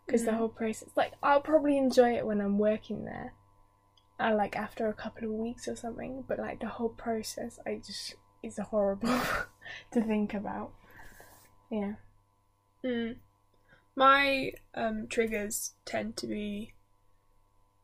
Because 0.05 0.25
the 0.25 0.31
Mhm. 0.31 0.37
whole 0.37 0.49
process 0.49 0.89
like 0.95 1.13
i'll 1.23 1.41
probably 1.41 1.77
enjoy 1.77 2.15
it 2.17 2.25
when 2.25 2.41
i'm 2.41 2.57
working 2.57 3.05
there 3.05 3.33
uh, 4.19 4.35
like 4.35 4.55
after 4.55 4.87
a 4.87 4.93
couple 4.93 5.23
of 5.25 5.31
weeks 5.31 5.67
or 5.67 5.75
something. 5.75 6.23
But 6.27 6.37
like 6.39 6.59
the 6.59 6.67
whole 6.67 6.89
process 6.89 7.59
i 7.65 7.75
just 7.75 8.15
is 8.43 8.57
horrible 8.57 9.19
to 9.91 10.01
think 10.01 10.33
about. 10.33 10.71
Yeah. 11.69 11.93
Mm. 12.83 13.15
My 13.95 14.53
um, 14.73 15.07
triggers 15.07 15.73
tend 15.85 16.17
to 16.17 16.27
be 16.27 16.73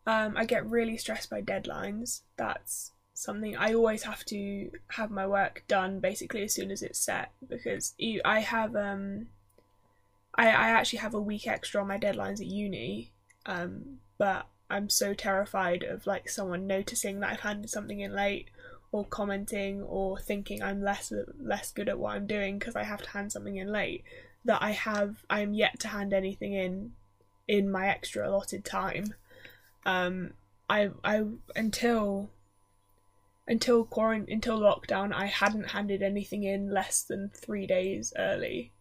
um, 0.08 0.38
I 0.38 0.46
get 0.46 0.66
really 0.66 0.96
stressed 0.96 1.30
by 1.30 1.42
deadlines. 1.42 2.22
That's 2.38 2.92
something 3.14 3.58
I 3.58 3.74
always 3.74 4.04
have 4.04 4.24
to 4.26 4.72
have 4.90 5.12
my 5.12 5.28
work 5.28 5.64
done 5.68 6.00
basically 6.00 6.44
as 6.44 6.54
soon 6.54 6.72
as 6.72 6.82
it's 6.84 7.00
set 7.00 7.32
because 7.50 7.94
I 8.24 8.40
have 8.40 8.76
um, 8.76 9.28
I, 10.36 10.48
I 10.48 10.70
actually 10.70 11.00
have 11.00 11.14
a 11.14 11.22
week 11.22 11.48
extra 11.48 11.82
on 11.82 11.88
my 11.88 11.98
deadlines 11.98 12.40
at 12.40 12.46
uni, 12.46 13.12
um, 13.46 14.00
but 14.18 14.48
I'm 14.70 14.90
so 14.90 15.14
terrified 15.14 15.84
of 15.84 16.06
like 16.06 16.30
someone 16.30 16.68
noticing 16.68 17.20
that 17.20 17.32
I've 17.32 17.40
handed 17.40 17.70
something 17.70 18.00
in 18.00 18.14
late 18.14 18.50
or 18.92 19.04
commenting 19.04 19.82
or 19.82 20.20
thinking 20.20 20.62
I'm 20.62 20.82
less 20.82 21.12
less 21.40 21.72
good 21.72 21.90
at 21.90 22.00
what 22.00 22.16
I'm 22.16 22.28
doing 22.28 22.60
because 22.60 22.76
I 22.76 22.84
have 22.84 23.02
to 23.02 23.10
hand 23.10 23.32
something 23.32 23.58
in 23.58 23.72
late 23.72 24.04
that 24.48 24.62
I 24.64 24.72
have 24.72 25.24
I 25.30 25.42
am 25.42 25.54
yet 25.54 25.80
to 25.82 25.90
hand 25.90 26.14
anything 26.14 26.54
in 26.54 26.94
in 27.48 27.72
my 27.72 27.88
extra 27.88 28.28
allotted 28.28 28.66
time. 28.66 29.14
Um, 29.86 30.34
I 30.70 30.90
I 31.04 31.24
until 31.56 32.32
until 33.48 33.86
quarant 33.86 34.30
until 34.30 34.60
lockdown 34.60 35.14
I 35.14 35.28
hadn't 35.28 35.72
handed 35.72 36.02
anything 36.02 36.44
in 36.44 36.72
less 36.72 37.02
than 37.04 37.30
three 37.30 37.68
days 37.68 38.14
early. 38.18 38.72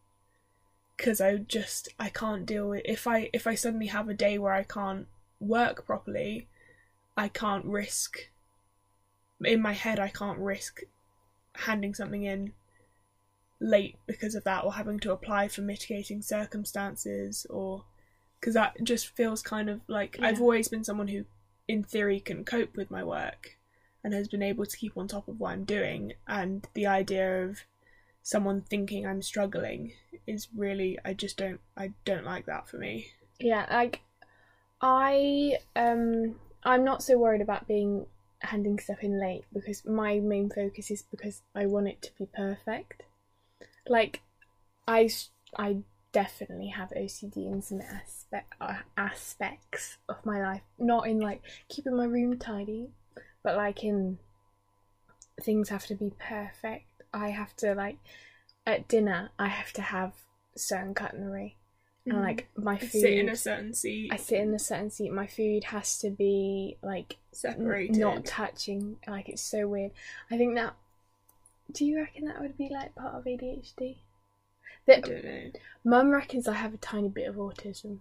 because 0.96 1.20
I 1.20 1.37
just 1.37 1.88
I 1.98 2.09
can't 2.09 2.46
deal 2.46 2.68
with 2.70 2.83
if 2.85 3.07
I 3.07 3.31
if 3.33 3.46
I 3.46 3.55
suddenly 3.55 3.87
have 3.88 4.09
a 4.09 4.14
day 4.14 4.38
where 4.38 4.52
I 4.52 4.62
can't 4.64 5.07
work 5.40 5.87
properly, 5.87 6.48
I 7.16 7.29
can't 7.29 7.64
risk 7.64 8.31
in 9.44 9.61
my 9.61 9.72
head 9.72 9.98
I 10.00 10.09
can't 10.09 10.38
risk 10.38 10.83
handing 11.55 11.94
something 11.94 12.22
in 12.24 12.52
late 13.61 13.97
because 14.07 14.35
of 14.35 14.45
that 14.45 14.64
or 14.64 14.75
having 14.75 15.01
to 15.01 15.12
apply 15.12 15.49
for 15.49 15.62
mitigating 15.62 16.23
circumstances 16.23 17.47
or 17.49 17.85
because 18.38 18.55
that 18.55 18.77
just 18.83 19.09
feels 19.09 19.42
kind 19.42 19.71
of 19.71 19.81
like 19.88 20.19
I've 20.21 20.40
always 20.40 20.69
been 20.69 20.85
someone 20.85 21.09
who 21.09 21.25
in 21.66 21.83
theory 21.83 22.21
can 22.21 22.45
cope 22.45 22.77
with 22.77 22.90
my 22.90 23.03
work 23.03 23.57
and 24.05 24.12
has 24.12 24.29
been 24.29 24.42
able 24.42 24.66
to 24.66 24.77
keep 24.77 24.97
on 24.97 25.09
top 25.09 25.27
of 25.27 25.40
what 25.40 25.53
I'm 25.53 25.64
doing 25.64 26.12
and 26.29 26.66
the 26.75 26.87
idea 26.87 27.45
of 27.45 27.61
someone 28.23 28.61
thinking 28.61 29.07
I'm 29.07 29.23
struggling 29.23 29.92
is 30.27 30.49
really 30.55 30.99
I 31.05 31.14
just 31.14 31.37
don't 31.37 31.61
I 31.77 31.92
don't 32.05 32.25
like 32.25 32.47
that 32.47 32.69
for 32.69 32.77
me. 32.77 33.09
Yeah, 33.40 33.66
like 33.71 34.01
I 34.81 35.59
um 35.75 36.37
I'm 36.62 36.85
not 36.85 37.03
so 37.03 37.16
worried 37.16 37.40
about 37.40 37.66
being 37.66 38.07
handing 38.40 38.79
stuff 38.79 38.99
in 39.03 39.21
late 39.21 39.45
because 39.53 39.85
my 39.85 40.19
main 40.21 40.51
focus 40.51 40.90
is 40.90 41.03
because 41.03 41.42
I 41.55 41.66
want 41.66 41.88
it 41.88 42.03
to 42.03 42.11
be 42.19 42.27
perfect. 42.27 43.05
Like 43.88 44.22
I 44.87 45.11
I 45.57 45.79
definitely 46.12 46.68
have 46.68 46.90
OCD 46.96 47.46
in 47.46 47.62
some 47.62 47.81
aspect 47.81 48.55
uh, 48.61 48.79
aspects 48.96 49.99
of 50.09 50.25
my 50.25 50.40
life, 50.40 50.62
not 50.79 51.07
in 51.07 51.20
like 51.20 51.42
keeping 51.68 51.96
my 51.96 52.05
room 52.05 52.38
tidy, 52.38 52.88
but 53.42 53.57
like 53.57 53.85
in 53.85 54.18
things 55.42 55.68
have 55.68 55.87
to 55.87 55.94
be 55.94 56.12
perfect. 56.18 56.87
I 57.12 57.31
have 57.31 57.55
to 57.57 57.75
like 57.75 57.99
at 58.66 58.88
dinner 58.88 59.31
I 59.38 59.49
have 59.49 59.72
to 59.75 59.83
have 59.83 60.12
certain 60.57 60.94
cutlery 60.94 61.57
and 62.07 62.20
like 62.20 62.49
my 62.57 62.79
food 62.79 62.88
Mm. 62.88 63.01
sit 63.01 63.12
in 63.12 63.29
a 63.29 63.37
certain 63.37 63.75
seat, 63.75 64.12
I 64.12 64.16
sit 64.16 64.40
in 64.40 64.55
a 64.55 64.59
certain 64.59 64.90
seat. 64.90 65.12
My 65.12 65.27
food 65.27 65.64
has 65.64 65.99
to 65.99 66.11
be 66.11 66.77
like 66.83 67.16
separated. 67.33 67.99
not 67.99 68.25
touching. 68.25 68.99
Like 69.07 69.29
it's 69.29 69.42
so 69.42 69.66
weird. 69.68 69.92
I 70.31 70.37
think 70.37 70.55
that. 70.55 70.75
Do 71.72 71.85
you 71.85 71.98
reckon 71.98 72.26
that 72.26 72.40
would 72.40 72.57
be 72.57 72.68
like 72.70 72.94
part 72.94 73.14
of 73.14 73.24
ADHD? 73.24 73.98
I 74.88 75.00
don't 75.00 75.24
know. 75.24 75.50
Mum 75.85 76.11
reckons 76.11 76.46
I 76.46 76.55
have 76.55 76.74
a 76.74 76.79
tiny 76.79 77.09
bit 77.09 77.29
of 77.29 77.37
autism. 77.37 77.98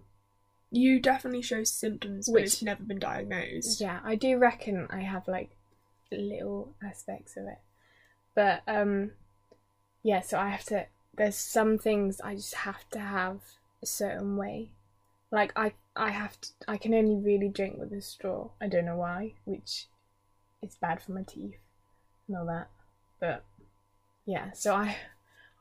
You 0.72 1.00
definitely 1.00 1.42
show 1.42 1.64
symptoms, 1.64 2.28
but 2.28 2.34
Which- 2.34 2.46
it's 2.46 2.64
never 2.64 2.84
been 2.84 3.00
diagnosed. 3.00 3.82
Yeah, 3.82 4.00
I 4.04 4.16
do 4.16 4.38
reckon 4.38 4.88
I 4.90 5.02
have 5.02 5.28
like 5.28 5.50
little 6.12 6.76
aspects 6.84 7.38
of 7.38 7.48
it, 7.48 7.60
but 8.36 8.62
um, 8.68 9.12
yeah. 10.04 10.22
So 10.22 10.40
I 10.40 10.50
have 10.50 10.64
to. 10.66 10.86
There's 11.16 11.36
some 11.36 11.78
things 11.78 12.20
I 12.22 12.36
just 12.36 12.56
have 12.56 12.88
to 12.92 13.00
have 13.00 13.40
a 13.82 13.86
certain 13.86 14.38
way. 14.38 14.72
Like 15.32 15.54
I, 15.56 15.74
I 15.96 16.12
have 16.12 16.40
to. 16.42 16.50
I 16.68 16.78
can 16.78 16.94
only 16.94 17.16
really 17.16 17.50
drink 17.50 17.78
with 17.78 17.92
a 17.94 18.02
straw. 18.02 18.50
I 18.62 18.68
don't 18.68 18.86
know 18.86 18.98
why, 18.98 19.34
which 19.46 19.88
is 20.62 20.76
bad 20.76 21.02
for 21.02 21.14
my 21.14 21.24
teeth 21.24 21.58
and 22.28 22.38
all 22.38 22.46
that. 22.46 22.70
But 23.20 23.44
yeah, 24.26 24.52
so 24.52 24.76
I, 24.76 24.98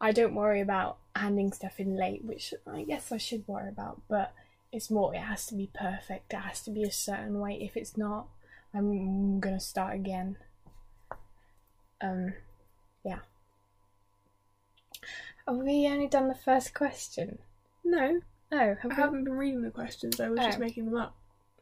I 0.01 0.13
don't 0.13 0.35
worry 0.35 0.61
about 0.61 0.99
handing 1.15 1.53
stuff 1.53 1.79
in 1.81 1.97
late, 1.97 2.25
which 2.25 2.53
I 2.67 2.83
guess 2.85 3.13
I 3.13 3.19
should 3.19 3.47
worry 3.47 3.69
about. 3.69 4.01
But 4.09 4.33
it's 4.73 4.91
more. 4.91 5.15
It 5.15 5.19
has 5.21 5.47
to 5.47 5.55
be 5.55 5.71
perfect. 5.75 6.33
It 6.33 6.37
has 6.39 6.61
to 6.63 6.71
be 6.71 6.83
a 6.85 6.91
certain 6.93 7.39
way. 7.41 7.59
If 7.63 7.77
it's 7.77 7.97
not, 7.97 8.27
I'm 8.75 9.39
gonna 9.41 9.61
start 9.61 9.95
again. 9.95 10.37
Um, 12.01 12.35
yeah. 13.05 13.21
Have 15.47 15.57
we 15.57 15.87
only 15.87 16.07
done 16.09 16.29
the 16.29 16.35
first 16.35 16.75
question? 16.75 17.39
No, 17.85 18.21
Oh, 18.51 18.77
have 18.81 18.85
I 18.85 18.89
we? 18.89 18.95
haven't 18.95 19.25
been 19.25 19.35
reading 19.35 19.63
the 19.63 19.71
questions. 19.71 20.19
I 20.21 20.29
was 20.29 20.41
just 20.41 20.59
Oh. 20.59 20.61
making 20.61 20.87
them 20.87 20.97
up. 20.97 21.15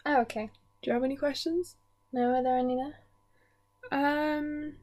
Oh, 0.07 0.21
okay. 0.23 0.51
Do 0.83 0.91
you 0.91 0.95
have 0.95 1.05
any 1.05 1.17
questions? 1.17 1.77
No, 2.13 2.35
are 2.35 2.43
there 2.43 2.59
any 2.59 2.77
there? 2.77 2.99
Um, 3.91 4.77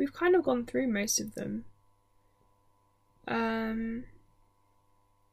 we've 0.00 0.14
kind 0.14 0.34
of 0.34 0.42
gone 0.42 0.64
through 0.64 0.88
most 0.88 1.20
of 1.20 1.34
them. 1.34 1.66
Um, 3.28 4.04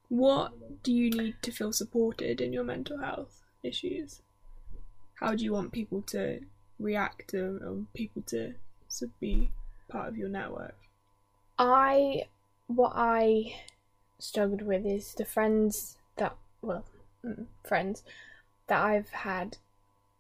what 0.10 0.84
do 0.84 0.92
you 0.92 1.10
need 1.10 1.36
to 1.44 1.52
feel 1.52 1.72
supported 1.72 2.42
in 2.42 2.52
your 2.52 2.66
mental 2.66 2.98
health 2.98 3.44
issues? 3.64 4.22
How 5.22 5.36
do 5.36 5.44
you 5.46 5.54
want 5.54 5.72
people 5.72 6.02
to 6.08 6.42
react 6.80 7.30
to, 7.30 7.60
or 7.66 7.86
people 7.94 8.24
to, 8.24 8.56
to 9.00 9.10
be 9.22 9.52
part 9.88 10.10
of 10.10 10.18
your 10.18 10.28
network? 10.28 10.76
I 11.58 12.26
what 12.68 12.92
I 12.94 13.56
struggled 14.20 14.62
with 14.62 14.86
is 14.86 15.14
the 15.14 15.24
friends 15.24 15.98
that 16.18 16.36
well 16.62 16.84
mm, 17.26 17.46
friends 17.66 18.04
that 18.68 18.84
I've 18.84 19.10
had 19.10 19.58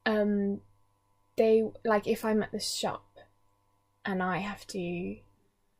um 0.06 0.62
they 1.36 1.64
like 1.84 2.08
if 2.08 2.24
I'm 2.24 2.42
at 2.42 2.52
the 2.52 2.60
shop 2.60 3.07
and 4.08 4.24
I 4.24 4.38
have 4.39 4.65
to 4.67 5.17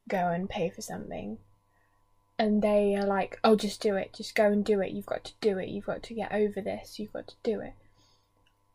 go 0.08 0.28
and 0.28 0.50
pay 0.50 0.70
for 0.70 0.82
something. 0.82 1.40
And 2.38 2.62
they 2.62 2.96
are 2.96 3.08
like 3.08 3.40
oh 3.44 3.56
just 3.56 3.82
do 3.82 3.96
it. 3.96 4.14
Just 4.14 4.36
go 4.36 4.52
and 4.52 4.64
do 4.64 4.82
it. 4.82 4.92
You've 4.92 5.08
got 5.08 5.24
to 5.24 5.34
do 5.42 5.58
it. 5.58 5.70
You've 5.70 5.88
got 5.88 6.04
to 6.04 6.14
get 6.14 6.32
over 6.32 6.62
this. 6.62 7.00
You've 7.00 7.14
got 7.14 7.30
to 7.30 7.36
do 7.42 7.62
it. 7.62 7.74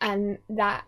And 0.01 0.39
that 0.49 0.85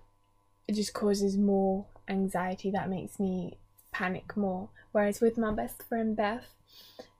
just 0.72 0.92
causes 0.92 1.36
more 1.36 1.86
anxiety. 2.08 2.70
That 2.70 2.90
makes 2.90 3.20
me 3.20 3.58
panic 3.92 4.36
more. 4.36 4.70
Whereas 4.90 5.20
with 5.20 5.38
my 5.38 5.52
best 5.52 5.82
friend 5.84 6.16
Beth 6.16 6.46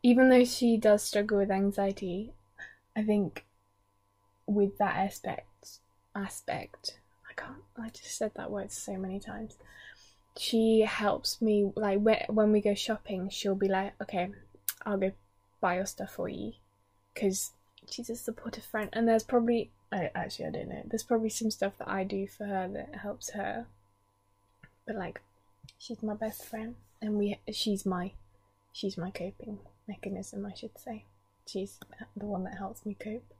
even 0.02 0.28
though 0.28 0.44
she 0.44 0.76
does 0.76 1.02
struggle 1.02 1.38
with 1.38 1.50
anxiety 1.50 2.32
I 2.96 3.02
think 3.02 3.46
with 4.46 4.76
that 4.78 4.96
aspect 4.96 5.78
aspect 6.14 6.98
I 7.28 7.32
can't 7.34 7.62
I 7.76 7.88
just 7.88 8.16
said 8.16 8.32
that 8.36 8.50
word 8.50 8.70
so 8.70 8.96
many 8.96 9.18
times 9.18 9.56
she 10.38 10.80
helps 10.80 11.40
me 11.40 11.72
like 11.76 12.00
whe- 12.00 12.28
when 12.28 12.50
we 12.50 12.60
go 12.60 12.74
shopping 12.74 13.28
she'll 13.28 13.54
be 13.54 13.68
like 13.68 13.92
okay 14.02 14.30
I'll 14.84 14.98
go 14.98 15.12
buy 15.60 15.76
your 15.76 15.86
stuff 15.86 16.12
for 16.14 16.28
you. 16.28 16.52
Because 17.14 17.52
she's 17.88 18.10
a 18.10 18.16
supportive 18.16 18.64
friend 18.64 18.90
and 18.92 19.06
there's 19.08 19.22
probably 19.22 19.70
I, 19.92 20.10
actually 20.14 20.46
I 20.46 20.50
don't 20.50 20.68
know 20.68 20.82
there's 20.86 21.02
probably 21.02 21.28
some 21.28 21.50
stuff 21.50 21.78
that 21.78 21.88
I 21.88 22.04
do 22.04 22.26
for 22.26 22.46
her 22.46 22.68
that 22.68 23.00
helps 23.00 23.30
her. 23.30 23.66
But 24.86 24.96
like 24.96 25.22
she's 25.78 26.02
my 26.02 26.14
best 26.14 26.44
friend 26.44 26.74
and 27.00 27.18
we 27.18 27.38
she's 27.52 27.86
my 27.86 28.12
she's 28.72 28.98
my 28.98 29.10
coping 29.10 29.60
mechanism 29.86 30.44
I 30.44 30.54
should 30.54 30.78
say. 30.78 31.04
She's 31.46 31.78
the 32.16 32.26
one 32.26 32.44
that 32.44 32.58
helps 32.58 32.84
me 32.84 32.96
cope 32.98 33.34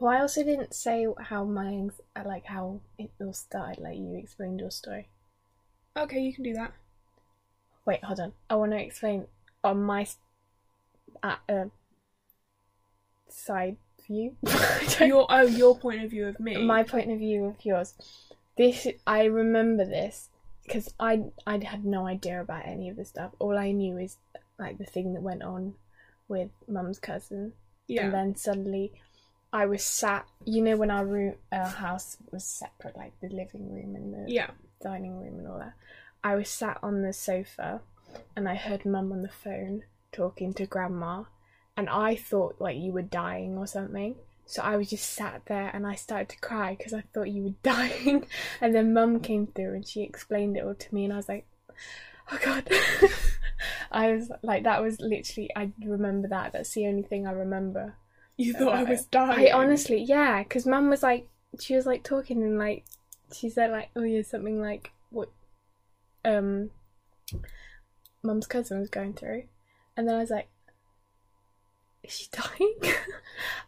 well 0.00 0.12
I 0.12 0.20
also 0.20 0.42
didn't 0.42 0.74
say 0.74 1.06
how 1.20 1.44
my 1.44 1.88
like 2.24 2.46
how 2.46 2.80
it 2.98 3.10
all 3.20 3.32
started 3.32 3.80
like 3.80 3.96
you 3.96 4.16
explained 4.16 4.58
your 4.58 4.72
story 4.72 5.08
Okay, 5.96 6.20
you 6.20 6.32
can 6.32 6.44
do 6.44 6.54
that. 6.54 6.72
Wait, 7.84 8.04
hold 8.04 8.20
on. 8.20 8.32
I 8.48 8.54
want 8.54 8.72
to 8.72 8.78
explain 8.78 9.26
on 9.64 9.82
my 9.82 10.06
uh, 11.22 11.36
uh, 11.48 11.64
side 13.28 13.76
view. 14.06 14.36
Your 15.00 15.26
oh, 15.28 15.46
your 15.46 15.78
point 15.78 16.02
of 16.02 16.10
view 16.10 16.26
of 16.28 16.38
me. 16.40 16.56
my 16.64 16.82
point 16.82 17.10
of 17.10 17.18
view 17.18 17.46
of 17.46 17.64
yours. 17.64 17.94
This 18.56 18.86
I 19.06 19.24
remember 19.24 19.84
this 19.84 20.28
because 20.64 20.92
I 21.00 21.24
I 21.46 21.62
had 21.64 21.84
no 21.84 22.06
idea 22.06 22.40
about 22.40 22.66
any 22.66 22.88
of 22.88 22.96
this 22.96 23.08
stuff. 23.08 23.32
All 23.38 23.56
I 23.56 23.72
knew 23.72 23.96
is 23.96 24.18
like 24.58 24.78
the 24.78 24.84
thing 24.84 25.14
that 25.14 25.22
went 25.22 25.42
on 25.42 25.74
with 26.28 26.50
mum's 26.68 26.98
cousin, 26.98 27.52
yeah. 27.88 28.04
and 28.04 28.14
then 28.14 28.36
suddenly 28.36 28.92
I 29.52 29.66
was 29.66 29.82
sat. 29.82 30.26
You 30.44 30.62
know 30.62 30.76
when 30.76 30.90
our 30.90 31.04
room, 31.04 31.34
our 31.52 31.66
house 31.66 32.16
was 32.30 32.44
separate, 32.44 32.96
like 32.96 33.12
the 33.20 33.28
living 33.28 33.72
room 33.72 33.96
and 33.96 34.14
the 34.14 34.32
yeah. 34.32 34.50
dining 34.82 35.18
room 35.18 35.38
and 35.38 35.48
all 35.48 35.58
that. 35.58 35.74
I 36.22 36.36
was 36.36 36.48
sat 36.48 36.78
on 36.82 37.02
the 37.02 37.12
sofa 37.12 37.80
and 38.36 38.48
I 38.48 38.54
heard 38.54 38.84
mum 38.84 39.12
on 39.12 39.22
the 39.22 39.28
phone 39.28 39.84
talking 40.12 40.52
to 40.54 40.66
grandma 40.66 41.24
and 41.76 41.88
I 41.88 42.14
thought 42.14 42.56
like 42.58 42.76
you 42.76 42.92
were 42.92 43.02
dying 43.02 43.56
or 43.56 43.66
something. 43.66 44.16
So 44.46 44.62
I 44.62 44.76
was 44.76 44.90
just 44.90 45.08
sat 45.08 45.42
there 45.46 45.70
and 45.72 45.86
I 45.86 45.94
started 45.94 46.28
to 46.30 46.40
cry 46.40 46.74
because 46.76 46.92
I 46.92 47.04
thought 47.14 47.30
you 47.30 47.42
were 47.42 47.54
dying. 47.62 48.26
And 48.60 48.74
then 48.74 48.92
mum 48.92 49.20
came 49.20 49.46
through 49.46 49.74
and 49.74 49.86
she 49.86 50.02
explained 50.02 50.56
it 50.56 50.64
all 50.64 50.74
to 50.74 50.94
me 50.94 51.04
and 51.04 51.12
I 51.12 51.16
was 51.16 51.28
like, 51.28 51.46
oh 52.30 52.38
god. 52.44 52.68
I 53.92 54.12
was 54.12 54.30
like, 54.42 54.64
that 54.64 54.82
was 54.82 55.00
literally, 55.00 55.50
I 55.56 55.70
remember 55.84 56.28
that. 56.28 56.52
That's 56.52 56.72
the 56.72 56.86
only 56.86 57.02
thing 57.02 57.26
I 57.26 57.32
remember. 57.32 57.94
You 58.40 58.52
thought 58.54 58.74
I 58.74 58.84
was 58.84 59.04
dying. 59.06 59.48
I 59.48 59.50
honestly, 59.52 60.02
yeah, 60.02 60.42
because 60.42 60.66
mum 60.66 60.88
was 60.88 61.02
like, 61.02 61.28
she 61.58 61.74
was 61.76 61.86
like 61.86 62.02
talking 62.02 62.42
and 62.42 62.58
like, 62.58 62.84
she 63.32 63.50
said 63.50 63.70
like, 63.70 63.90
oh 63.96 64.02
yeah, 64.02 64.22
something 64.22 64.60
like 64.60 64.90
what, 65.10 65.28
um, 66.24 66.70
mum's 68.22 68.46
cousin 68.46 68.80
was 68.80 68.90
going 68.90 69.12
through, 69.14 69.44
and 69.96 70.08
then 70.08 70.14
I 70.14 70.18
was 70.20 70.30
like, 70.30 70.48
is 72.02 72.12
she 72.12 72.28
dying? 72.32 72.94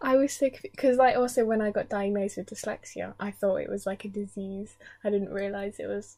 I 0.00 0.16
was 0.16 0.32
so 0.32 0.48
because 0.62 0.96
like 0.96 1.16
also 1.16 1.44
when 1.44 1.60
I 1.60 1.70
got 1.70 1.88
diagnosed 1.88 2.38
with 2.38 2.46
dyslexia, 2.50 3.14
I 3.20 3.30
thought 3.30 3.56
it 3.56 3.68
was 3.70 3.86
like 3.86 4.04
a 4.04 4.08
disease. 4.08 4.76
I 5.04 5.10
didn't 5.10 5.32
realize 5.32 5.78
it 5.78 5.86
was. 5.86 6.16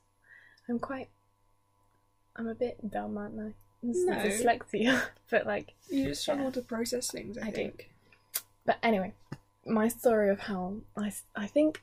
I'm 0.69 0.79
quite. 0.79 1.09
I'm 2.37 2.49
a 2.49 2.55
bit 2.55 2.91
dumb, 2.91 3.19
aren't 3.19 3.39
I? 3.41 3.53
It's 3.83 4.05
No. 4.05 4.15
dyslexia, 4.15 5.03
but 5.31 5.47
like 5.47 5.75
You 5.91 6.07
just 6.07 6.23
struggle 6.23 6.47
Yeah. 6.47 6.51
to 6.53 6.63
process 6.63 7.11
things. 7.11 7.37
I, 7.37 7.49
I 7.49 7.51
do. 7.51 7.73
But 8.67 8.79
anyway, 8.83 9.13
my 9.67 9.89
story 9.89 10.31
of 10.31 10.41
how 10.41 10.77
I, 10.97 11.13
I 11.37 11.47
think 11.47 11.83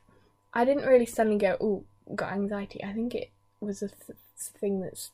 I 0.54 0.66
didn't 0.66 0.86
really 0.86 1.06
suddenly 1.06 1.38
go, 1.38 1.58
oh, 1.62 1.84
got 2.16 2.34
anxiety. 2.34 2.84
I 2.84 2.94
think 2.94 3.16
it 3.16 3.30
was 3.60 3.82
a 3.82 3.88
th- 3.90 4.18
thing 4.38 4.82
that's 4.82 5.12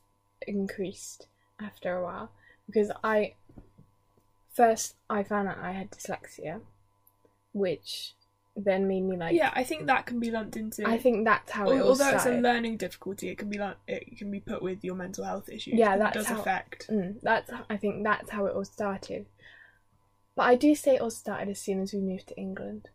increased 0.48 1.28
after 1.60 1.98
a 1.98 2.04
while 2.04 2.32
because 2.68 2.92
I 3.04 3.34
first 4.54 4.96
I 5.10 5.24
found 5.24 5.48
out 5.48 5.58
I 5.60 5.72
had 5.72 5.92
dyslexia, 5.92 6.62
which 7.54 8.14
then 8.56 8.88
made 8.88 9.02
me 9.02 9.16
like 9.18 9.36
yeah, 9.36 9.52
I 9.54 9.64
think 9.64 9.86
that 9.86 10.06
can 10.06 10.20
be 10.20 10.32
lumped 10.32 10.56
into. 10.56 10.88
I 10.88 10.98
think 10.98 11.26
that's 11.26 11.52
how 11.52 11.70
it 11.70 11.78
Al- 11.78 11.90
although 11.90 12.10
it's 12.10 12.26
a 12.26 12.40
learning 12.40 12.78
difficulty, 12.78 13.30
it 13.30 13.38
can 13.38 13.50
be 13.50 13.58
like 13.58 13.78
it 13.88 14.18
can 14.18 14.32
be 14.32 14.40
put 14.40 14.62
with 14.64 14.84
your 14.84 14.96
mental 14.96 15.24
health 15.24 15.50
issues. 15.50 15.76
Yeah, 15.76 15.98
that's 15.98 16.16
does 16.16 16.26
how- 16.28 16.40
affect. 16.40 16.88
Mm, 16.90 17.22
that's 17.22 17.52
I 17.70 17.78
think 17.78 18.04
that's 18.04 18.30
how 18.32 18.46
it 18.48 18.56
all 18.56 18.66
started. 18.66 19.28
But 20.38 20.44
I 20.44 20.56
do 20.56 20.74
say 20.76 20.96
it 20.96 21.02
all 21.02 21.10
started 21.10 21.50
as 21.50 21.60
soon 21.60 21.82
as 21.82 21.92
we 21.92 22.00
moved 22.00 22.28
to 22.28 22.38
England 22.38 22.90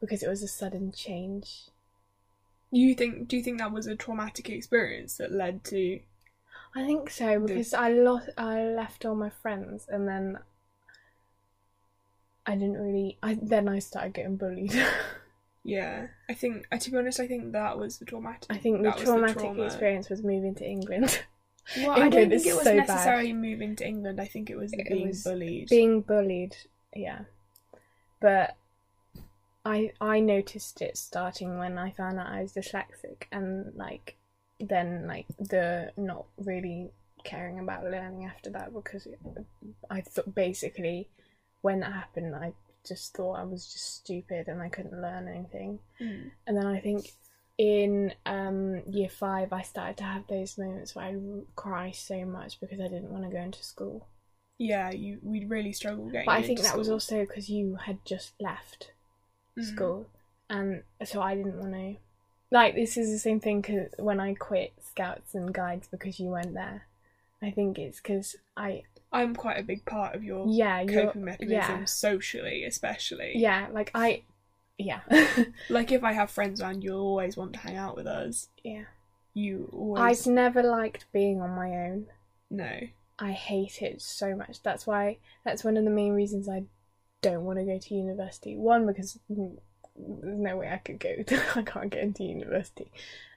because 0.00 0.22
it 0.22 0.28
was 0.28 0.42
a 0.42 0.48
sudden 0.48 0.92
change. 0.92 1.64
You 2.70 2.94
think? 2.94 3.28
Do 3.28 3.36
you 3.36 3.42
think 3.42 3.58
that 3.58 3.72
was 3.72 3.86
a 3.86 3.96
traumatic 3.96 4.48
experience 4.48 5.16
that 5.18 5.32
led 5.32 5.64
to? 5.64 6.00
I 6.74 6.86
think 6.86 7.10
so 7.10 7.40
because 7.40 7.74
I 7.74 7.90
lost 7.90 8.30
I 8.38 8.62
left 8.64 9.04
all 9.04 9.14
my 9.16 9.30
friends 9.30 9.86
and 9.88 10.06
then 10.06 10.38
I 12.46 12.54
didn't 12.54 12.78
really 12.80 13.18
I 13.22 13.36
then 13.42 13.68
I 13.68 13.80
started 13.80 14.14
getting 14.14 14.36
bullied. 14.36 14.74
Yeah, 15.68 16.06
I 16.30 16.34
think. 16.34 16.68
uh, 16.70 16.78
To 16.78 16.90
be 16.92 16.96
honest, 16.96 17.18
I 17.18 17.26
think 17.26 17.50
that 17.50 17.76
was 17.76 17.98
the 17.98 18.04
traumatic. 18.04 18.46
I 18.48 18.56
think 18.56 18.84
the 18.84 18.92
traumatic 18.92 19.42
trauma. 19.42 19.64
experience 19.64 20.08
was 20.08 20.22
moving 20.22 20.54
to 20.54 20.64
England. 20.64 21.24
Well, 21.78 21.90
I 22.00 22.08
don't 22.08 22.30
think 22.30 22.46
it 22.46 22.54
was 22.54 22.62
so 22.62 22.76
bad. 22.76 22.86
necessarily 22.86 23.32
moving 23.32 23.74
to 23.74 23.84
England. 23.84 24.20
I 24.20 24.26
think 24.26 24.48
it 24.48 24.56
was 24.56 24.72
It 24.72 24.86
being 24.88 25.08
was 25.08 25.24
bullied. 25.24 25.68
Being 25.68 26.02
bullied, 26.02 26.54
yeah. 26.96 27.20
But 28.20 28.56
I 29.64 29.92
I 30.00 30.20
noticed 30.20 30.80
it 30.82 30.96
starting 30.96 31.58
when 31.58 31.78
I 31.78 31.90
found 31.90 32.18
out 32.18 32.28
I 32.28 32.42
was 32.42 32.52
dyslexic 32.52 33.24
and 33.32 33.74
like 33.74 34.16
then 34.58 35.06
like 35.06 35.26
the 35.38 35.92
not 35.96 36.26
really 36.38 36.90
caring 37.24 37.58
about 37.58 37.84
learning 37.84 38.24
after 38.24 38.50
that 38.50 38.72
because 38.72 39.06
it, 39.06 39.18
I 39.90 40.00
thought 40.00 40.34
basically 40.34 41.08
when 41.62 41.80
that 41.80 41.92
happened 41.92 42.34
I 42.36 42.52
just 42.86 43.14
thought 43.14 43.38
I 43.38 43.44
was 43.44 43.66
just 43.66 43.96
stupid 43.96 44.48
and 44.48 44.62
I 44.62 44.68
couldn't 44.68 45.00
learn 45.00 45.28
anything. 45.28 45.80
Mm. 46.00 46.30
And 46.46 46.56
then 46.56 46.66
I 46.66 46.80
think 46.80 47.10
in 47.58 48.12
um, 48.24 48.82
year 48.88 49.08
five, 49.08 49.52
I 49.52 49.62
started 49.62 49.96
to 49.98 50.04
have 50.04 50.26
those 50.28 50.58
moments 50.58 50.94
where 50.94 51.06
I 51.06 51.16
cry 51.54 51.90
so 51.90 52.24
much 52.24 52.60
because 52.60 52.80
I 52.80 52.88
didn't 52.88 53.10
want 53.10 53.24
to 53.24 53.30
go 53.30 53.42
into 53.42 53.62
school. 53.62 54.06
Yeah, 54.58 54.90
you 54.90 55.18
we'd 55.22 55.50
really 55.50 55.72
struggle 55.72 56.06
getting. 56.08 56.26
But 56.26 56.32
I 56.32 56.42
think 56.42 56.60
that 56.60 56.78
was 56.78 56.88
also 56.88 57.20
because 57.26 57.48
you 57.50 57.76
had 57.76 58.04
just 58.04 58.32
left 58.40 58.92
Mm. 59.58 59.64
school, 59.64 60.06
and 60.50 60.82
so 61.04 61.20
I 61.22 61.34
didn't 61.34 61.58
want 61.58 61.72
to. 61.72 61.96
Like 62.50 62.74
this 62.74 62.96
is 62.96 63.10
the 63.10 63.18
same 63.18 63.40
thing 63.40 63.62
'cause 63.62 63.88
when 63.98 64.20
I 64.20 64.34
quit 64.34 64.72
Scouts 64.80 65.34
and 65.34 65.52
Guides 65.52 65.88
because 65.88 66.20
you 66.20 66.28
weren't 66.30 66.54
there. 66.54 66.86
I 67.42 67.50
think 67.50 67.78
it's 67.78 68.00
because 68.00 68.36
I 68.56 68.84
I'm 69.12 69.34
quite 69.34 69.58
a 69.58 69.62
big 69.62 69.84
part 69.84 70.14
of 70.14 70.24
your 70.24 70.46
yeah 70.48 70.84
coping 70.84 71.24
mechanism, 71.24 71.80
yeah 71.80 71.84
socially, 71.84 72.64
especially. 72.64 73.32
yeah 73.36 73.68
like 73.72 73.90
I 73.94 74.22
yeah 74.78 75.00
Like 75.70 75.90
if 75.92 76.04
I 76.04 76.12
have 76.12 76.30
friends 76.30 76.60
around, 76.60 76.82
you'll 76.84 77.00
always 77.00 77.36
want 77.36 77.52
to 77.54 77.58
hang 77.60 77.76
out 77.76 77.96
with 77.96 78.06
us. 78.06 78.48
yeah 78.62 78.84
You 79.34 79.68
always 79.72 80.26
I've 80.26 80.32
never 80.32 80.62
liked 80.62 81.06
being 81.12 81.40
on 81.40 81.50
my 81.50 81.70
own. 81.86 82.06
no. 82.50 82.78
I 83.18 83.32
hate 83.32 83.82
it 83.82 84.02
so 84.02 84.34
much. 84.36 84.62
That's 84.62 84.86
why 84.86 85.18
that's 85.44 85.64
one 85.64 85.76
of 85.76 85.84
the 85.84 85.90
main 85.90 86.12
reasons 86.12 86.48
I 86.48 86.64
don't 87.22 87.44
want 87.44 87.58
to 87.58 87.64
go 87.64 87.78
to 87.78 87.94
university. 87.94 88.56
One 88.56 88.86
because 88.86 89.18
there's 89.28 89.58
no 89.96 90.56
way 90.58 90.70
I 90.70 90.78
could 90.78 91.00
go. 91.00 91.14
I 91.54 91.62
can't 91.62 91.90
get 91.90 92.02
into 92.02 92.24
university, 92.24 92.90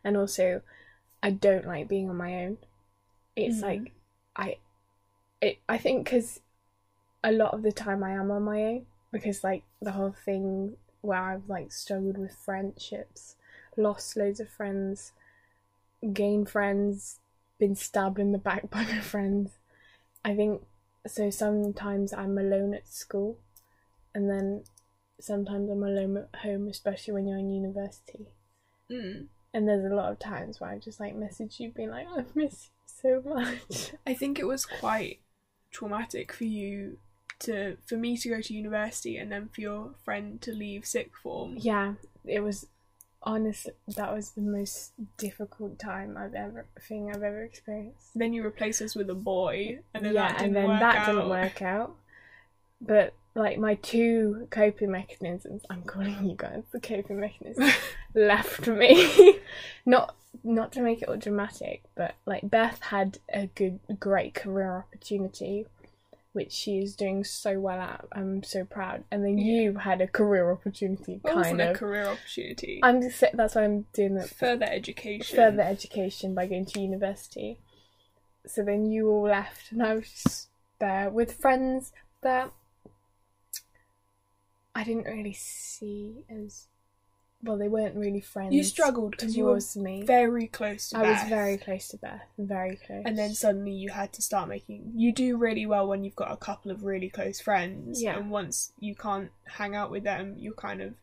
and 0.03 0.17
also 0.17 0.61
I 1.23 1.31
don't 1.31 1.67
like 1.67 1.87
being 1.89 2.09
on 2.09 2.17
my 2.17 2.45
own. 2.45 2.57
It's 3.35 3.61
Mhm. 3.61 3.63
like 3.63 3.93
I, 4.35 4.57
it 5.41 5.59
I 5.69 5.77
think 5.77 6.05
because 6.05 6.41
a 7.23 7.31
lot 7.31 7.53
of 7.53 7.63
the 7.63 7.71
time 7.73 8.03
I 8.03 8.11
am 8.11 8.31
on 8.31 8.43
my 8.43 8.63
own 8.63 8.87
because 9.11 9.43
like 9.43 9.63
the 9.81 9.93
whole 9.93 10.13
thing 10.25 10.77
where 11.01 11.19
I've 11.21 11.49
like 11.49 11.71
struggled 11.73 12.17
with 12.17 12.35
friendships, 12.35 13.35
lost 13.77 14.17
loads 14.17 14.39
of 14.41 14.49
friends, 14.49 15.13
gained 16.13 16.49
friends, 16.49 17.19
been 17.57 17.75
stabbed 17.75 18.19
in 18.19 18.31
the 18.31 18.37
back 18.37 18.69
by 18.71 18.83
my 18.83 18.99
friends. 19.01 19.58
I 20.23 20.35
think 20.35 20.61
so. 21.07 21.29
Sometimes 21.29 22.13
I'm 22.13 22.37
alone 22.37 22.73
at 22.73 22.87
school, 22.87 23.37
and 24.13 24.29
then 24.29 24.63
sometimes 25.19 25.69
I'm 25.69 25.83
alone 25.83 26.17
at 26.17 26.39
home, 26.41 26.67
especially 26.67 27.13
when 27.13 27.27
you're 27.27 27.37
in 27.37 27.49
university. 27.49 28.27
Mm. 28.91 29.27
And 29.53 29.67
there's 29.67 29.91
a 29.91 29.95
lot 29.95 30.11
of 30.11 30.19
times 30.19 30.59
where 30.59 30.69
I 30.69 30.77
just 30.77 30.99
like 30.99 31.15
message 31.15 31.59
you, 31.59 31.71
being 31.71 31.89
like, 31.89 32.07
"I 32.15 32.25
miss 32.35 32.69
you 32.69 33.21
so 33.21 33.29
much." 33.29 33.91
I 34.07 34.13
think 34.13 34.39
it 34.39 34.47
was 34.47 34.65
quite 34.65 35.19
traumatic 35.71 36.33
for 36.33 36.45
you 36.45 36.97
to 37.39 37.77
for 37.85 37.95
me 37.95 38.17
to 38.17 38.29
go 38.29 38.41
to 38.41 38.53
university 38.53 39.17
and 39.17 39.31
then 39.31 39.47
for 39.47 39.61
your 39.61 39.91
friend 40.03 40.41
to 40.41 40.51
leave 40.51 40.85
sixth 40.85 41.21
form. 41.21 41.55
yeah, 41.57 41.93
it 42.25 42.41
was 42.41 42.67
honestly 43.23 43.73
that 43.95 44.13
was 44.13 44.31
the 44.31 44.41
most 44.41 44.93
difficult 45.17 45.77
time 45.77 46.15
I've 46.17 46.35
ever 46.35 46.65
thing 46.87 47.09
I've 47.09 47.23
ever 47.23 47.43
experienced. 47.43 48.11
Then 48.15 48.33
you 48.33 48.45
replace 48.45 48.81
us 48.81 48.95
with 48.95 49.09
a 49.09 49.15
boy, 49.15 49.79
and 49.93 50.05
then 50.05 50.13
yeah, 50.13 50.27
that 50.29 50.39
didn't 50.39 50.47
and 50.47 50.55
then 50.55 50.67
work 50.67 50.79
that 50.79 50.95
out. 50.95 51.05
didn't 51.07 51.29
work 51.29 51.61
out. 51.61 51.95
But 52.81 53.13
like 53.35 53.57
my 53.57 53.75
two 53.75 54.47
coping 54.49 54.91
mechanisms, 54.91 55.63
I'm 55.69 55.83
calling 55.83 56.29
you 56.29 56.35
guys 56.35 56.63
the 56.71 56.79
coping 56.79 57.19
mechanisms, 57.19 57.73
left 58.13 58.67
me. 58.67 59.39
not 59.85 60.15
not 60.43 60.71
to 60.73 60.81
make 60.81 61.01
it 61.01 61.09
all 61.09 61.17
dramatic, 61.17 61.83
but 61.95 62.15
like 62.25 62.49
Beth 62.49 62.79
had 62.81 63.17
a 63.33 63.47
good, 63.47 63.79
great 63.99 64.33
career 64.33 64.77
opportunity, 64.77 65.65
which 66.39 66.53
she 66.53 66.79
is 66.79 66.95
doing 66.95 67.23
so 67.25 67.59
well 67.59 67.79
at. 67.79 68.05
I'm 68.13 68.43
so 68.43 68.63
proud. 68.63 69.03
And 69.11 69.25
then 69.25 69.37
Yeah. 69.37 69.61
you 69.61 69.73
had 69.77 69.99
a 69.99 70.07
career 70.07 70.49
opportunity, 70.51 71.15
It 71.15 71.23
wasn't 71.25 71.43
kind 71.45 71.61
a 71.61 71.71
of. 71.71 71.77
career 71.77 72.05
opportunity. 72.07 72.79
I'm 72.81 73.01
just 73.01 73.21
that's 73.33 73.55
why 73.55 73.65
I'm 73.65 73.85
doing 73.93 74.15
the 74.15 74.25
Further 74.27 74.65
education. 74.65 75.35
further 75.35 75.61
education 75.63 76.33
by 76.33 76.45
going 76.47 76.65
to 76.65 76.79
university. 76.79 77.59
So 78.47 78.63
then 78.63 78.85
you 78.89 79.09
all 79.09 79.23
left, 79.23 79.71
and 79.73 79.83
I 79.83 79.95
was 79.95 80.09
just 80.09 80.47
there 80.79 81.09
with 81.09 81.33
friends 81.33 81.91
that 82.21 82.51
I 84.73 84.83
didn't 84.85 85.05
really 85.05 85.33
see 85.33 86.23
as 86.29 86.67
well. 87.43 87.57
They 87.57 87.67
weren't 87.67 87.95
really 87.95 88.21
friends. 88.21 88.53
You 88.53 88.63
struggled 88.63 89.11
because 89.11 89.35
you 89.37 89.45
were 89.45 89.59
me. 89.75 90.03
very 90.03 90.47
close 90.47 90.89
to 90.89 90.97
Beth. 90.99 91.05
I 91.05 91.11
was 91.23 91.29
very 91.29 91.57
close 91.57 91.87
to 91.89 91.97
Beth, 91.97 92.21
very 92.37 92.75
close. 92.85 93.03
and 93.05 93.17
then 93.17 93.33
suddenly 93.33 93.71
you 93.71 93.89
had 93.89 94.11
to 94.13 94.21
start 94.21 94.49
making 94.49 94.91
you 94.95 95.11
do 95.13 95.37
really 95.37 95.65
well 95.65 95.87
when 95.87 96.03
you've 96.03 96.15
got 96.15 96.31
a 96.31 96.37
couple 96.37 96.71
of 96.71 96.83
really 96.83 97.09
close 97.09 97.39
friends 97.39 98.01
Yeah. 98.01 98.17
and 98.17 98.29
once 98.31 98.71
you 98.79 98.95
can't 98.95 99.31
hang 99.45 99.75
out 99.75 99.89
with 99.91 100.03
them 100.03 100.35
you're 100.37 100.53
kind 100.53 100.81
of 100.81 100.93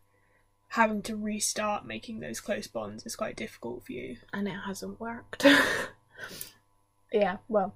having 0.70 1.00
to 1.02 1.16
restart 1.16 1.86
making 1.86 2.20
those 2.20 2.40
close 2.40 2.66
bonds 2.66 3.06
is 3.06 3.14
quite 3.16 3.36
difficult 3.36 3.84
for 3.86 3.92
you 3.92 4.16
and 4.32 4.46
it 4.48 4.56
hasn't 4.66 4.98
worked. 5.00 5.46
yeah. 7.12 7.36
Well, 7.48 7.74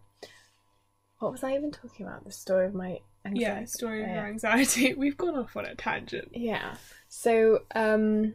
what 1.19 1.33
was 1.33 1.45
I 1.45 1.55
even 1.55 1.71
talking 1.71 2.07
about? 2.07 2.25
The 2.25 2.33
story 2.33 2.67
of 2.67 2.75
my 2.75 3.01
anxiety. 3.25 3.41
yeah 3.41 3.65
story 3.67 4.03
of 4.03 4.09
your 4.09 4.27
anxiety 4.27 4.95
we've 4.99 5.17
gone 5.19 5.37
off 5.37 5.55
on 5.57 5.67
a 5.67 5.75
tangent 5.75 6.29
Yeah. 6.33 6.75
So, 7.09 7.61
um, 7.75 8.35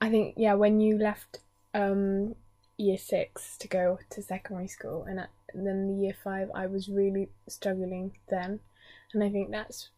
I 0.00 0.08
think 0.10 0.34
yeah, 0.36 0.54
when 0.54 0.80
you 0.80 0.98
left 0.98 1.40
um 1.74 2.34
year 2.76 2.98
six 2.98 3.56
to 3.58 3.68
go 3.68 3.98
to 4.10 4.22
secondary 4.22 4.68
school, 4.68 5.04
and, 5.04 5.20
at, 5.20 5.30
and 5.52 5.66
then 5.66 5.86
the 5.86 6.02
year 6.02 6.14
five, 6.24 6.50
I 6.54 6.66
was 6.66 6.88
really 6.88 7.28
struggling 7.48 8.16
then, 8.28 8.60
and 9.12 9.22
I 9.22 9.30
think 9.30 9.50
that's. 9.50 9.90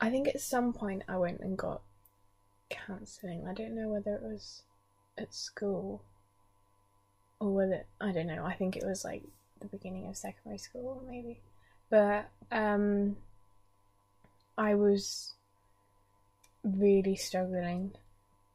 I 0.00 0.10
think 0.10 0.28
at 0.28 0.40
some 0.40 0.72
point 0.72 1.02
I 1.08 1.16
went 1.16 1.40
and 1.40 1.56
got 1.56 1.82
counselling. 2.68 3.46
I 3.46 3.54
don't 3.54 3.74
know 3.74 3.88
whether 3.88 4.14
it 4.14 4.22
was 4.22 4.62
at 5.16 5.32
school 5.32 6.02
or 7.38 7.50
whether 7.50 7.84
I 8.00 8.12
don't 8.12 8.26
know. 8.26 8.44
I 8.44 8.54
think 8.54 8.76
it 8.76 8.84
was 8.84 9.04
like 9.04 9.22
the 9.60 9.66
beginning 9.66 10.06
of 10.06 10.16
secondary 10.16 10.58
school, 10.58 11.02
maybe. 11.08 11.40
But 11.90 12.28
um, 12.50 13.16
I 14.58 14.74
was 14.74 15.34
really 16.62 17.16
struggling 17.16 17.92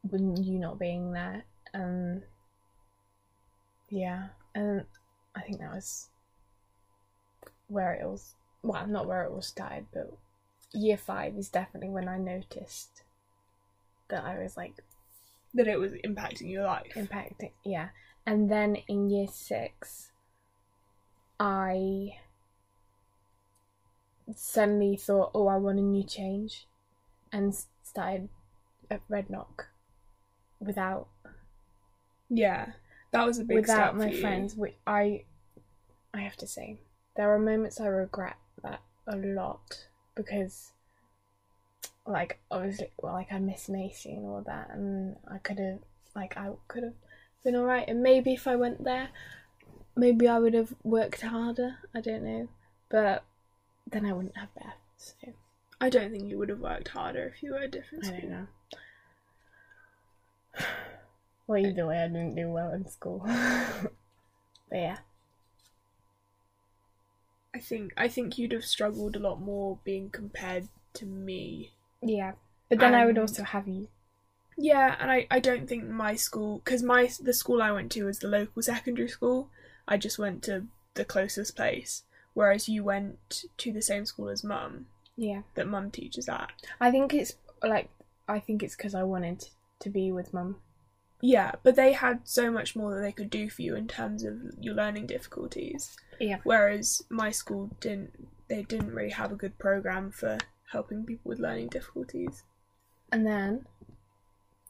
with 0.03 0.21
you 0.41 0.59
not 0.59 0.79
being 0.79 1.11
there. 1.11 1.43
Um, 1.73 2.23
yeah, 3.89 4.27
and 4.55 4.85
I 5.35 5.41
think 5.41 5.59
that 5.59 5.73
was 5.73 6.09
where 7.67 7.93
it 7.93 8.05
was. 8.05 8.35
Well, 8.61 8.85
not 8.87 9.07
where 9.07 9.23
it 9.23 9.31
all 9.31 9.41
started, 9.41 9.85
but 9.93 10.17
year 10.73 10.97
five 10.97 11.35
is 11.37 11.49
definitely 11.49 11.89
when 11.89 12.07
I 12.07 12.17
noticed 12.17 13.03
that 14.09 14.23
I 14.23 14.37
was 14.41 14.57
like 14.57 14.73
that 15.53 15.67
it 15.67 15.79
was 15.79 15.93
impacting 16.05 16.51
your 16.51 16.63
life 16.63 16.91
impacting. 16.95 17.51
Yeah, 17.63 17.89
and 18.25 18.51
then 18.51 18.77
in 18.87 19.09
year 19.09 19.27
six, 19.31 20.11
I 21.39 22.17
suddenly 24.35 24.95
thought, 24.95 25.31
oh, 25.33 25.47
I 25.47 25.57
want 25.57 25.79
a 25.79 25.81
new 25.81 26.03
change, 26.03 26.67
and 27.31 27.55
started 27.83 28.29
at 28.91 29.01
Red 29.07 29.29
Knock 29.29 29.68
without 30.59 31.07
Yeah, 32.29 32.67
that 33.11 33.25
was 33.25 33.39
a 33.39 33.43
big 33.43 33.57
without 33.57 33.97
my 33.97 34.11
friends, 34.11 34.55
which 34.55 34.75
I 34.85 35.23
I 36.13 36.21
have 36.21 36.37
to 36.37 36.47
say 36.47 36.77
there 37.15 37.33
are 37.33 37.39
moments 37.39 37.79
I 37.79 37.87
regret 37.87 38.37
that 38.63 38.81
a 39.07 39.15
lot 39.15 39.87
because 40.15 40.71
like 42.05 42.39
obviously 42.49 42.89
well 42.97 43.13
like 43.13 43.31
I 43.31 43.39
miss 43.39 43.69
Macy 43.69 44.13
and 44.13 44.25
all 44.25 44.43
that 44.45 44.69
and 44.71 45.15
I 45.27 45.37
could 45.37 45.59
have 45.59 45.79
like 46.15 46.37
I 46.37 46.51
could 46.67 46.83
have 46.83 46.93
been 47.43 47.55
alright 47.55 47.87
and 47.87 48.01
maybe 48.01 48.33
if 48.33 48.47
I 48.47 48.55
went 48.55 48.83
there 48.83 49.09
maybe 49.95 50.27
I 50.27 50.39
would 50.39 50.53
have 50.53 50.73
worked 50.83 51.21
harder 51.21 51.77
I 51.93 52.01
don't 52.01 52.23
know 52.23 52.49
but 52.89 53.23
then 53.89 54.05
I 54.05 54.13
wouldn't 54.13 54.37
have 54.37 54.53
Beth 54.55 54.77
so. 54.97 55.33
I 55.81 55.89
don't 55.89 56.11
think 56.11 56.29
you 56.29 56.37
would 56.37 56.49
have 56.49 56.59
worked 56.59 56.89
harder 56.89 57.31
if 57.33 57.43
you 57.43 57.51
were 57.51 57.59
a 57.59 57.67
different 57.67 58.07
I 58.07 58.11
don't 58.11 58.29
know 58.29 58.47
well 61.47 61.57
either 61.65 61.85
way 61.85 61.99
I 62.03 62.07
didn't 62.07 62.35
do 62.35 62.49
well 62.49 62.71
in 62.71 62.87
school 62.87 63.21
but 63.25 63.91
yeah 64.71 64.99
I 67.53 67.59
think 67.59 67.93
I 67.97 68.07
think 68.07 68.37
you'd 68.37 68.51
have 68.51 68.65
struggled 68.65 69.15
a 69.15 69.19
lot 69.19 69.41
more 69.41 69.79
being 69.83 70.09
compared 70.09 70.67
to 70.93 71.05
me. 71.05 71.73
Yeah, 72.01 72.33
but 72.69 72.79
then 72.79 72.93
I 72.93 73.05
would 73.05 73.17
also 73.17 73.43
have 73.43 73.67
you. 73.67 73.87
Yeah, 74.57 74.95
and 74.99 75.11
I, 75.11 75.27
I 75.31 75.39
don't 75.39 75.67
think 75.67 75.85
my 75.85 76.15
school 76.15 76.59
because 76.59 76.83
my 76.83 77.09
the 77.21 77.33
school 77.33 77.61
I 77.61 77.71
went 77.71 77.91
to 77.93 78.05
was 78.05 78.19
the 78.19 78.27
local 78.27 78.61
secondary 78.61 79.07
school. 79.09 79.49
I 79.87 79.97
just 79.97 80.19
went 80.19 80.43
to 80.43 80.67
the 80.93 81.05
closest 81.05 81.55
place, 81.55 82.03
whereas 82.33 82.69
you 82.69 82.83
went 82.83 83.45
to 83.57 83.71
the 83.71 83.81
same 83.81 84.05
school 84.05 84.29
as 84.29 84.43
mum 84.43 84.87
Yeah, 85.15 85.41
that 85.55 85.67
mum 85.67 85.91
teaches 85.91 86.29
at. 86.29 86.51
I 86.79 86.91
think 86.91 87.13
it's 87.13 87.35
like 87.63 87.89
I 88.27 88.39
think 88.39 88.63
it's 88.63 88.75
because 88.75 88.95
I 88.95 89.03
wanted 89.03 89.49
to 89.79 89.89
be 89.89 90.11
with 90.11 90.33
mum. 90.33 90.57
Yeah, 91.21 91.53
but 91.63 91.75
they 91.75 91.93
had 91.93 92.21
so 92.27 92.49
much 92.49 92.75
more 92.75 92.95
that 92.95 93.01
they 93.01 93.11
could 93.11 93.29
do 93.29 93.49
for 93.49 93.61
you 93.61 93.75
in 93.75 93.87
terms 93.87 94.23
of 94.23 94.37
your 94.59 94.73
learning 94.73 95.07
difficulties. 95.07 95.97
Yeah. 96.19 96.37
Whereas 96.43 97.03
my 97.09 97.31
school 97.31 97.71
didn't 97.79 98.27
they 98.47 98.63
didn't 98.63 98.93
really 98.93 99.11
have 99.11 99.31
a 99.31 99.35
good 99.35 99.57
program 99.59 100.11
for 100.11 100.37
helping 100.71 101.05
people 101.05 101.29
with 101.29 101.39
learning 101.39 101.67
difficulties. 101.67 102.43
And 103.11 103.25
then 103.25 103.65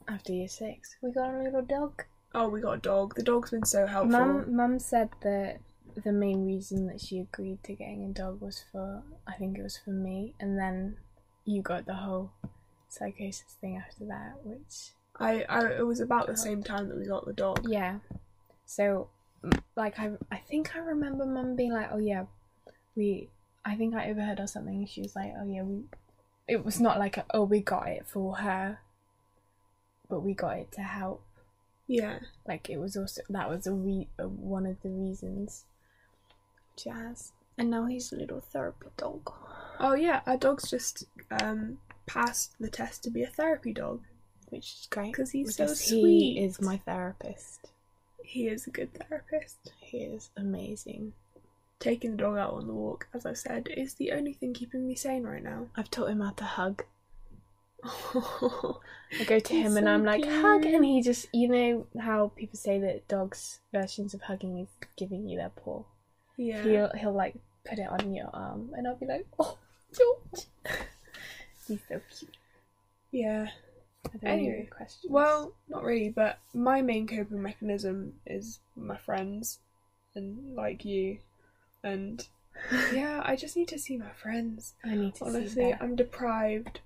after 0.08 0.32
year 0.32 0.48
six, 0.48 0.96
we 1.02 1.12
got 1.12 1.34
a 1.34 1.42
little 1.42 1.62
dog. 1.62 2.04
Oh, 2.34 2.48
we 2.48 2.60
got 2.60 2.78
a 2.78 2.80
dog. 2.80 3.14
The 3.14 3.22
dog's 3.22 3.50
been 3.50 3.64
so 3.64 3.86
helpful. 3.86 4.18
Mum, 4.18 4.54
mum 4.54 4.78
said 4.78 5.10
that 5.22 5.60
the 6.04 6.12
main 6.12 6.46
reason 6.46 6.86
that 6.86 7.00
she 7.00 7.18
agreed 7.20 7.62
to 7.64 7.74
getting 7.74 8.04
a 8.04 8.12
dog 8.12 8.40
was 8.40 8.64
for 8.70 9.02
I 9.26 9.34
think 9.34 9.58
it 9.58 9.62
was 9.62 9.78
for 9.78 9.90
me, 9.90 10.34
and 10.40 10.58
then 10.58 10.96
you 11.44 11.62
got 11.62 11.86
the 11.86 11.94
whole 11.94 12.32
psychosis 12.88 13.56
thing 13.60 13.76
after 13.76 14.04
that, 14.06 14.34
which 14.44 14.92
I, 15.20 15.44
I 15.48 15.66
it 15.78 15.86
was 15.86 16.00
about 16.00 16.26
the 16.26 16.36
same 16.36 16.62
time 16.62 16.88
that 16.88 16.98
we 16.98 17.06
got 17.06 17.26
the 17.26 17.34
dog. 17.34 17.66
Yeah. 17.68 17.98
So, 18.64 19.08
like, 19.76 19.98
I 19.98 20.12
I 20.32 20.38
think 20.38 20.74
I 20.74 20.78
remember 20.78 21.26
mum 21.26 21.56
being 21.56 21.72
like, 21.72 21.90
"Oh 21.92 21.98
yeah, 21.98 22.24
we." 22.96 23.28
I 23.62 23.76
think 23.76 23.94
I 23.94 24.08
overheard 24.08 24.40
or 24.40 24.46
something. 24.46 24.76
and 24.76 24.88
She 24.88 25.02
was 25.02 25.14
like, 25.14 25.34
"Oh 25.38 25.46
yeah, 25.46 25.62
we." 25.62 25.84
It 26.48 26.64
was 26.64 26.80
not 26.80 26.98
like, 26.98 27.18
a, 27.18 27.26
"Oh, 27.32 27.44
we 27.44 27.60
got 27.60 27.88
it 27.88 28.06
for 28.06 28.38
her," 28.38 28.78
but 30.08 30.20
we 30.20 30.32
got 30.32 30.56
it 30.56 30.72
to 30.72 30.80
help. 30.80 31.22
Yeah. 31.86 32.20
Like 32.48 32.70
it 32.70 32.78
was 32.78 32.96
also 32.96 33.20
that 33.28 33.50
was 33.50 33.66
a 33.66 33.72
re- 33.74 34.08
uh, 34.18 34.28
one 34.28 34.64
of 34.64 34.80
the 34.82 34.88
reasons. 34.88 35.66
Jazz, 36.76 37.32
and 37.58 37.68
now 37.68 37.84
he's 37.84 38.10
a 38.10 38.16
little 38.16 38.40
therapy 38.40 38.86
dog. 38.96 39.30
Oh 39.78 39.94
yeah, 39.94 40.20
our 40.26 40.38
dog's 40.38 40.70
just 40.70 41.04
um 41.42 41.78
passed 42.06 42.54
the 42.58 42.70
test 42.70 43.04
to 43.04 43.10
be 43.10 43.22
a 43.22 43.26
therapy 43.26 43.72
dog 43.72 44.00
which 44.50 44.74
is 44.80 44.88
great 44.90 45.12
because 45.12 45.30
he's 45.30 45.56
so 45.56 45.66
sweet. 45.66 46.34
He 46.34 46.44
is 46.44 46.60
my 46.60 46.76
therapist. 46.78 47.68
He 48.22 48.46
is 48.46 48.66
a 48.66 48.70
good 48.70 48.90
therapist. 48.94 49.72
He 49.80 49.98
is 49.98 50.30
amazing. 50.36 51.12
Taking 51.80 52.12
the 52.12 52.16
dog 52.18 52.36
out 52.36 52.52
on 52.52 52.66
the 52.66 52.74
walk, 52.74 53.08
as 53.14 53.24
I 53.26 53.32
said, 53.32 53.68
is 53.74 53.94
the 53.94 54.12
only 54.12 54.34
thing 54.34 54.52
keeping 54.52 54.86
me 54.86 54.94
sane 54.94 55.24
right 55.24 55.42
now. 55.42 55.66
I've 55.76 55.90
taught 55.90 56.10
him 56.10 56.20
how 56.20 56.30
to 56.32 56.44
hug. 56.44 56.84
I 57.84 59.24
go 59.26 59.38
to 59.38 59.54
him 59.54 59.76
and 59.78 59.88
I'm 59.88 60.04
like, 60.04 60.24
hug, 60.24 60.66
and 60.66 60.84
he 60.84 61.00
just, 61.02 61.26
you 61.32 61.48
know 61.48 61.86
how 61.98 62.30
people 62.36 62.58
say 62.58 62.78
that 62.78 63.08
dogs' 63.08 63.60
versions 63.72 64.12
of 64.12 64.20
hugging 64.22 64.58
is 64.58 64.68
giving 64.96 65.26
you 65.26 65.38
their 65.38 65.48
paw. 65.48 65.82
yeah. 66.36 66.62
He'll 66.62 66.90
he'll 66.94 67.14
like 67.14 67.36
put 67.64 67.78
it 67.78 67.88
on 67.88 68.12
your 68.14 68.28
arm, 68.34 68.70
and 68.76 68.86
I'll 68.86 68.96
be 68.96 69.06
like, 69.06 69.26
oh, 69.38 69.56
George. 69.96 70.44
He's 71.66 71.80
so 71.88 72.00
cute. 72.16 72.36
Yeah. 73.10 73.48
I 74.06 74.16
don't 74.18 74.30
Anyway, 74.30 74.56
your 74.68 74.74
questions. 74.76 75.10
Well, 75.10 75.52
not 75.68 75.84
really, 75.84 76.08
but 76.08 76.38
my 76.54 76.82
main 76.82 77.06
coping 77.06 77.42
mechanism 77.42 78.14
is 78.26 78.58
my 78.76 78.96
friends 78.96 79.58
and 80.14 80.54
like 80.54 80.84
you. 80.84 81.18
And 81.84 82.26
yeah, 82.92 83.22
I 83.24 83.36
just 83.36 83.56
need 83.56 83.68
to 83.68 83.78
see 83.78 83.96
my 83.96 84.10
friends. 84.20 84.74
I 84.84 84.94
need 84.94 85.14
to 85.16 85.24
see 85.24 85.36
Honestly. 85.36 85.74
I'm 85.80 85.96
deprived. 85.96 86.80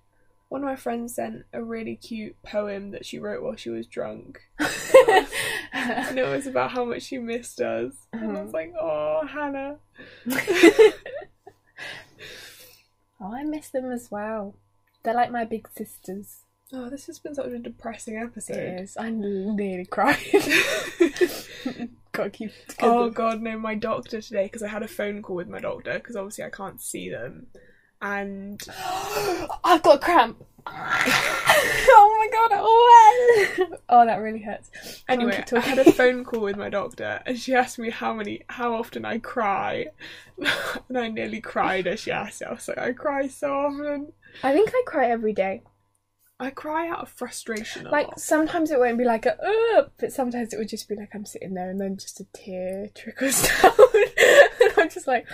One 0.48 0.62
of 0.62 0.66
my 0.66 0.76
friends 0.76 1.14
sent 1.14 1.44
a 1.52 1.62
really 1.64 1.96
cute 1.96 2.36
poem 2.42 2.90
that 2.92 3.04
she 3.06 3.18
wrote 3.18 3.42
while 3.42 3.56
she 3.56 3.70
was 3.70 3.86
drunk. 3.86 4.40
And 5.76 6.18
it 6.18 6.26
was 6.26 6.46
about 6.46 6.70
how 6.70 6.84
much 6.84 7.02
she 7.02 7.18
missed 7.18 7.60
us. 7.60 7.92
And 8.12 8.38
I 8.38 8.42
was 8.42 8.50
Mhm. 8.52 8.54
like, 8.54 8.72
oh, 8.80 9.26
Hannah. 9.26 9.76
oh, 13.20 13.32
I 13.34 13.42
miss 13.44 13.68
them 13.70 13.90
as 13.90 14.10
well. 14.10 14.54
They're 15.02 15.14
like 15.14 15.30
my 15.32 15.44
big 15.44 15.68
sisters. 15.76 16.43
Oh, 16.72 16.88
this 16.88 17.06
has 17.06 17.18
been 17.18 17.34
such 17.34 17.46
a 17.46 17.58
depressing 17.58 18.16
episode. 18.16 18.80
is. 18.80 18.96
I 18.96 19.10
nearly 19.10 19.84
cried. 19.84 20.18
Gotta 22.12 22.30
keep 22.30 22.52
together. 22.68 22.92
oh, 22.92 23.10
God, 23.10 23.42
no, 23.42 23.58
my 23.58 23.74
doctor 23.74 24.20
today, 24.20 24.44
because 24.44 24.62
I 24.62 24.68
had 24.68 24.82
a 24.82 24.88
phone 24.88 25.20
call 25.20 25.36
with 25.36 25.48
my 25.48 25.58
doctor, 25.58 25.94
because 25.94 26.16
obviously 26.16 26.44
I 26.44 26.50
can't 26.50 26.80
see 26.80 27.10
them. 27.10 27.48
And 28.00 28.62
I've 29.64 29.82
got 29.82 29.96
a 29.96 29.98
cramp. 29.98 30.44
oh 30.66 32.16
my 32.18 32.28
god, 32.32 32.50
oh, 32.54 33.78
oh 33.90 34.06
that 34.06 34.16
really 34.16 34.40
hurts. 34.40 34.70
Anyway, 35.08 35.44
I 35.52 35.60
had 35.60 35.78
a 35.78 35.92
phone 35.92 36.24
call 36.24 36.40
with 36.40 36.56
my 36.56 36.70
doctor, 36.70 37.20
and 37.26 37.38
she 37.38 37.54
asked 37.54 37.78
me 37.78 37.90
how 37.90 38.14
many, 38.14 38.42
how 38.48 38.74
often 38.74 39.04
I 39.04 39.18
cry, 39.18 39.88
and 40.88 40.96
I 40.96 41.08
nearly 41.08 41.42
cried 41.42 41.86
as 41.86 42.00
she 42.00 42.10
asked 42.10 42.40
it. 42.40 42.48
I 42.48 42.54
was 42.54 42.66
like, 42.66 42.78
I 42.78 42.92
cry 42.92 43.28
so 43.28 43.52
often. 43.52 44.12
I 44.42 44.52
think 44.54 44.70
I 44.72 44.82
cry 44.86 45.10
every 45.10 45.34
day. 45.34 45.62
I 46.40 46.50
cry 46.50 46.88
out 46.88 47.00
of 47.00 47.08
frustration 47.08 47.86
a 47.86 47.90
Like 47.90 48.08
lot. 48.08 48.20
sometimes 48.20 48.70
it 48.70 48.78
won't 48.78 48.98
be 48.98 49.04
like 49.04 49.24
a, 49.24 49.36
uh, 49.40 49.88
but 49.98 50.12
sometimes 50.12 50.52
it 50.52 50.58
would 50.58 50.68
just 50.68 50.88
be 50.88 50.96
like 50.96 51.14
I'm 51.14 51.24
sitting 51.24 51.54
there 51.54 51.70
and 51.70 51.80
then 51.80 51.96
just 51.96 52.20
a 52.20 52.24
tear 52.32 52.88
trickles 52.94 53.42
down, 53.62 53.72
and 54.60 54.72
I'm 54.76 54.88
just 54.90 55.06
like, 55.06 55.26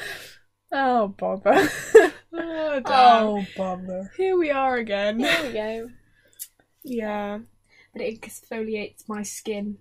oh 0.73 1.09
bother, 1.09 1.69
Oh, 2.33 2.83
oh 2.87 3.47
bother. 3.57 4.13
Here 4.17 4.37
we 4.37 4.51
are 4.51 4.77
again. 4.77 5.19
There 5.19 5.43
we 5.47 5.53
go. 5.53 5.91
Yeah, 6.85 7.41
But 7.93 8.03
it 8.03 8.21
exfoliates 8.21 9.09
my 9.09 9.23
skin. 9.23 9.79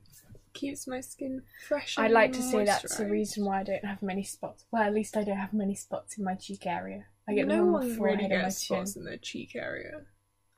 keeps 0.53 0.87
my 0.87 1.01
skin 1.01 1.43
fresh. 1.67 1.97
I'd 1.97 2.11
like 2.11 2.33
to 2.33 2.41
say 2.41 2.65
that's 2.65 2.97
the 2.97 3.05
reason 3.05 3.45
why 3.45 3.59
I 3.59 3.63
don't 3.63 3.85
have 3.85 4.01
many 4.01 4.23
spots. 4.23 4.65
Well, 4.71 4.83
at 4.83 4.93
least 4.93 5.15
I 5.15 5.23
don't 5.23 5.37
have 5.37 5.53
many 5.53 5.75
spots 5.75 6.17
in 6.17 6.23
my 6.23 6.35
cheek 6.35 6.65
area. 6.65 7.05
I 7.27 7.33
get 7.35 7.47
no 7.47 7.65
one 7.65 7.99
really 7.99 8.27
gets 8.27 8.57
spots 8.65 8.95
in 8.95 9.03
their 9.05 9.17
cheek 9.17 9.55
area. 9.55 10.01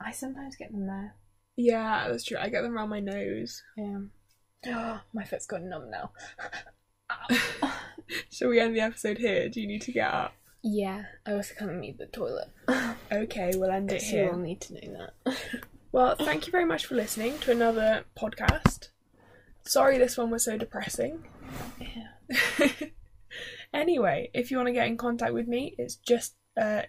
I 0.04 0.12
sometimes 0.12 0.56
get 0.56 0.72
them 0.72 0.86
there. 0.86 1.14
Yeah, 1.56 2.08
that's 2.08 2.24
true. 2.24 2.38
I 2.40 2.48
get 2.48 2.62
them 2.62 2.76
around 2.76 2.88
my 2.88 3.00
nose. 3.00 3.62
Yeah. 3.76 3.98
Oh, 4.68 5.00
my 5.12 5.24
foot's 5.24 5.46
gone 5.46 5.68
numb 5.68 5.90
now. 5.90 6.12
Shall 8.30 8.48
we 8.48 8.60
end 8.60 8.74
the 8.76 8.80
episode 8.80 9.18
here? 9.18 9.48
Do 9.48 9.60
you 9.60 9.66
need 9.66 9.82
to 9.82 9.92
get 9.92 10.12
up? 10.12 10.34
Yeah, 10.62 11.04
I 11.26 11.32
also 11.32 11.54
can't 11.58 11.78
meet 11.78 11.98
the 11.98 12.06
toilet. 12.06 12.48
Okay, 13.12 13.52
we'll 13.56 13.70
end 13.70 13.90
it 13.90 13.96
Because 13.96 14.12
you 14.12 14.24
will 14.24 14.38
need 14.38 14.62
to 14.62 14.74
know 14.74 15.06
that. 15.26 15.36
Well, 15.92 16.16
thank 16.16 16.46
you 16.46 16.50
very 16.50 16.64
much 16.64 16.86
for 16.86 16.94
listening 16.94 17.38
to 17.40 17.50
another 17.50 18.04
podcast. 18.18 18.88
Sorry 19.66 19.98
this 19.98 20.16
one 20.16 20.30
was 20.30 20.44
so 20.44 20.56
depressing. 20.56 21.22
yeah. 21.78 22.68
anyway, 23.74 24.30
if 24.32 24.50
you 24.50 24.56
want 24.56 24.68
to 24.68 24.72
get 24.72 24.86
in 24.86 24.96
contact 24.96 25.34
with 25.34 25.46
me, 25.46 25.74
it's 25.76 25.96
just 25.96 26.36
uh, 26.58 26.82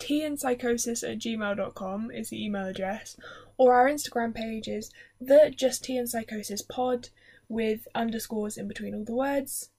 teaandpsychosis 0.00 1.08
at 1.10 1.18
gmail.com 1.18 2.10
is 2.10 2.30
the 2.30 2.44
email 2.44 2.66
address. 2.66 3.16
Or 3.56 3.74
our 3.74 3.88
Instagram 3.88 4.34
page 4.34 4.68
is 4.68 4.92
the 5.20 5.52
just 5.54 5.84
tea 5.84 5.96
and 5.96 6.08
psychosis 6.08 6.62
pod 6.62 7.08
with 7.48 7.88
underscores 7.94 8.56
in 8.56 8.68
between 8.68 8.94
all 8.94 9.04
the 9.04 9.14
words. 9.14 9.70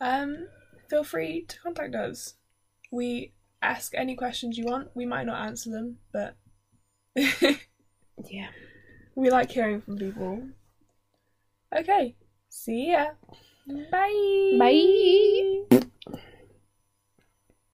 Um, 0.00 0.48
feel 0.90 1.04
free 1.04 1.44
to 1.46 1.60
contact 1.60 1.94
us. 1.94 2.34
We 2.90 3.32
ask 3.62 3.94
any 3.94 4.16
questions 4.16 4.58
you 4.58 4.64
want. 4.64 4.90
We 4.94 5.06
might 5.06 5.26
not 5.26 5.46
answer 5.46 5.70
them, 5.70 5.98
but 6.12 6.34
Yeah. 7.14 8.48
we 9.14 9.30
like 9.30 9.50
hearing 9.50 9.80
from 9.80 9.98
people. 9.98 10.42
Okay, 11.74 12.16
see 12.48 12.92
ya. 12.92 13.10
Bye. 13.90 14.56
Bye. 14.58 15.88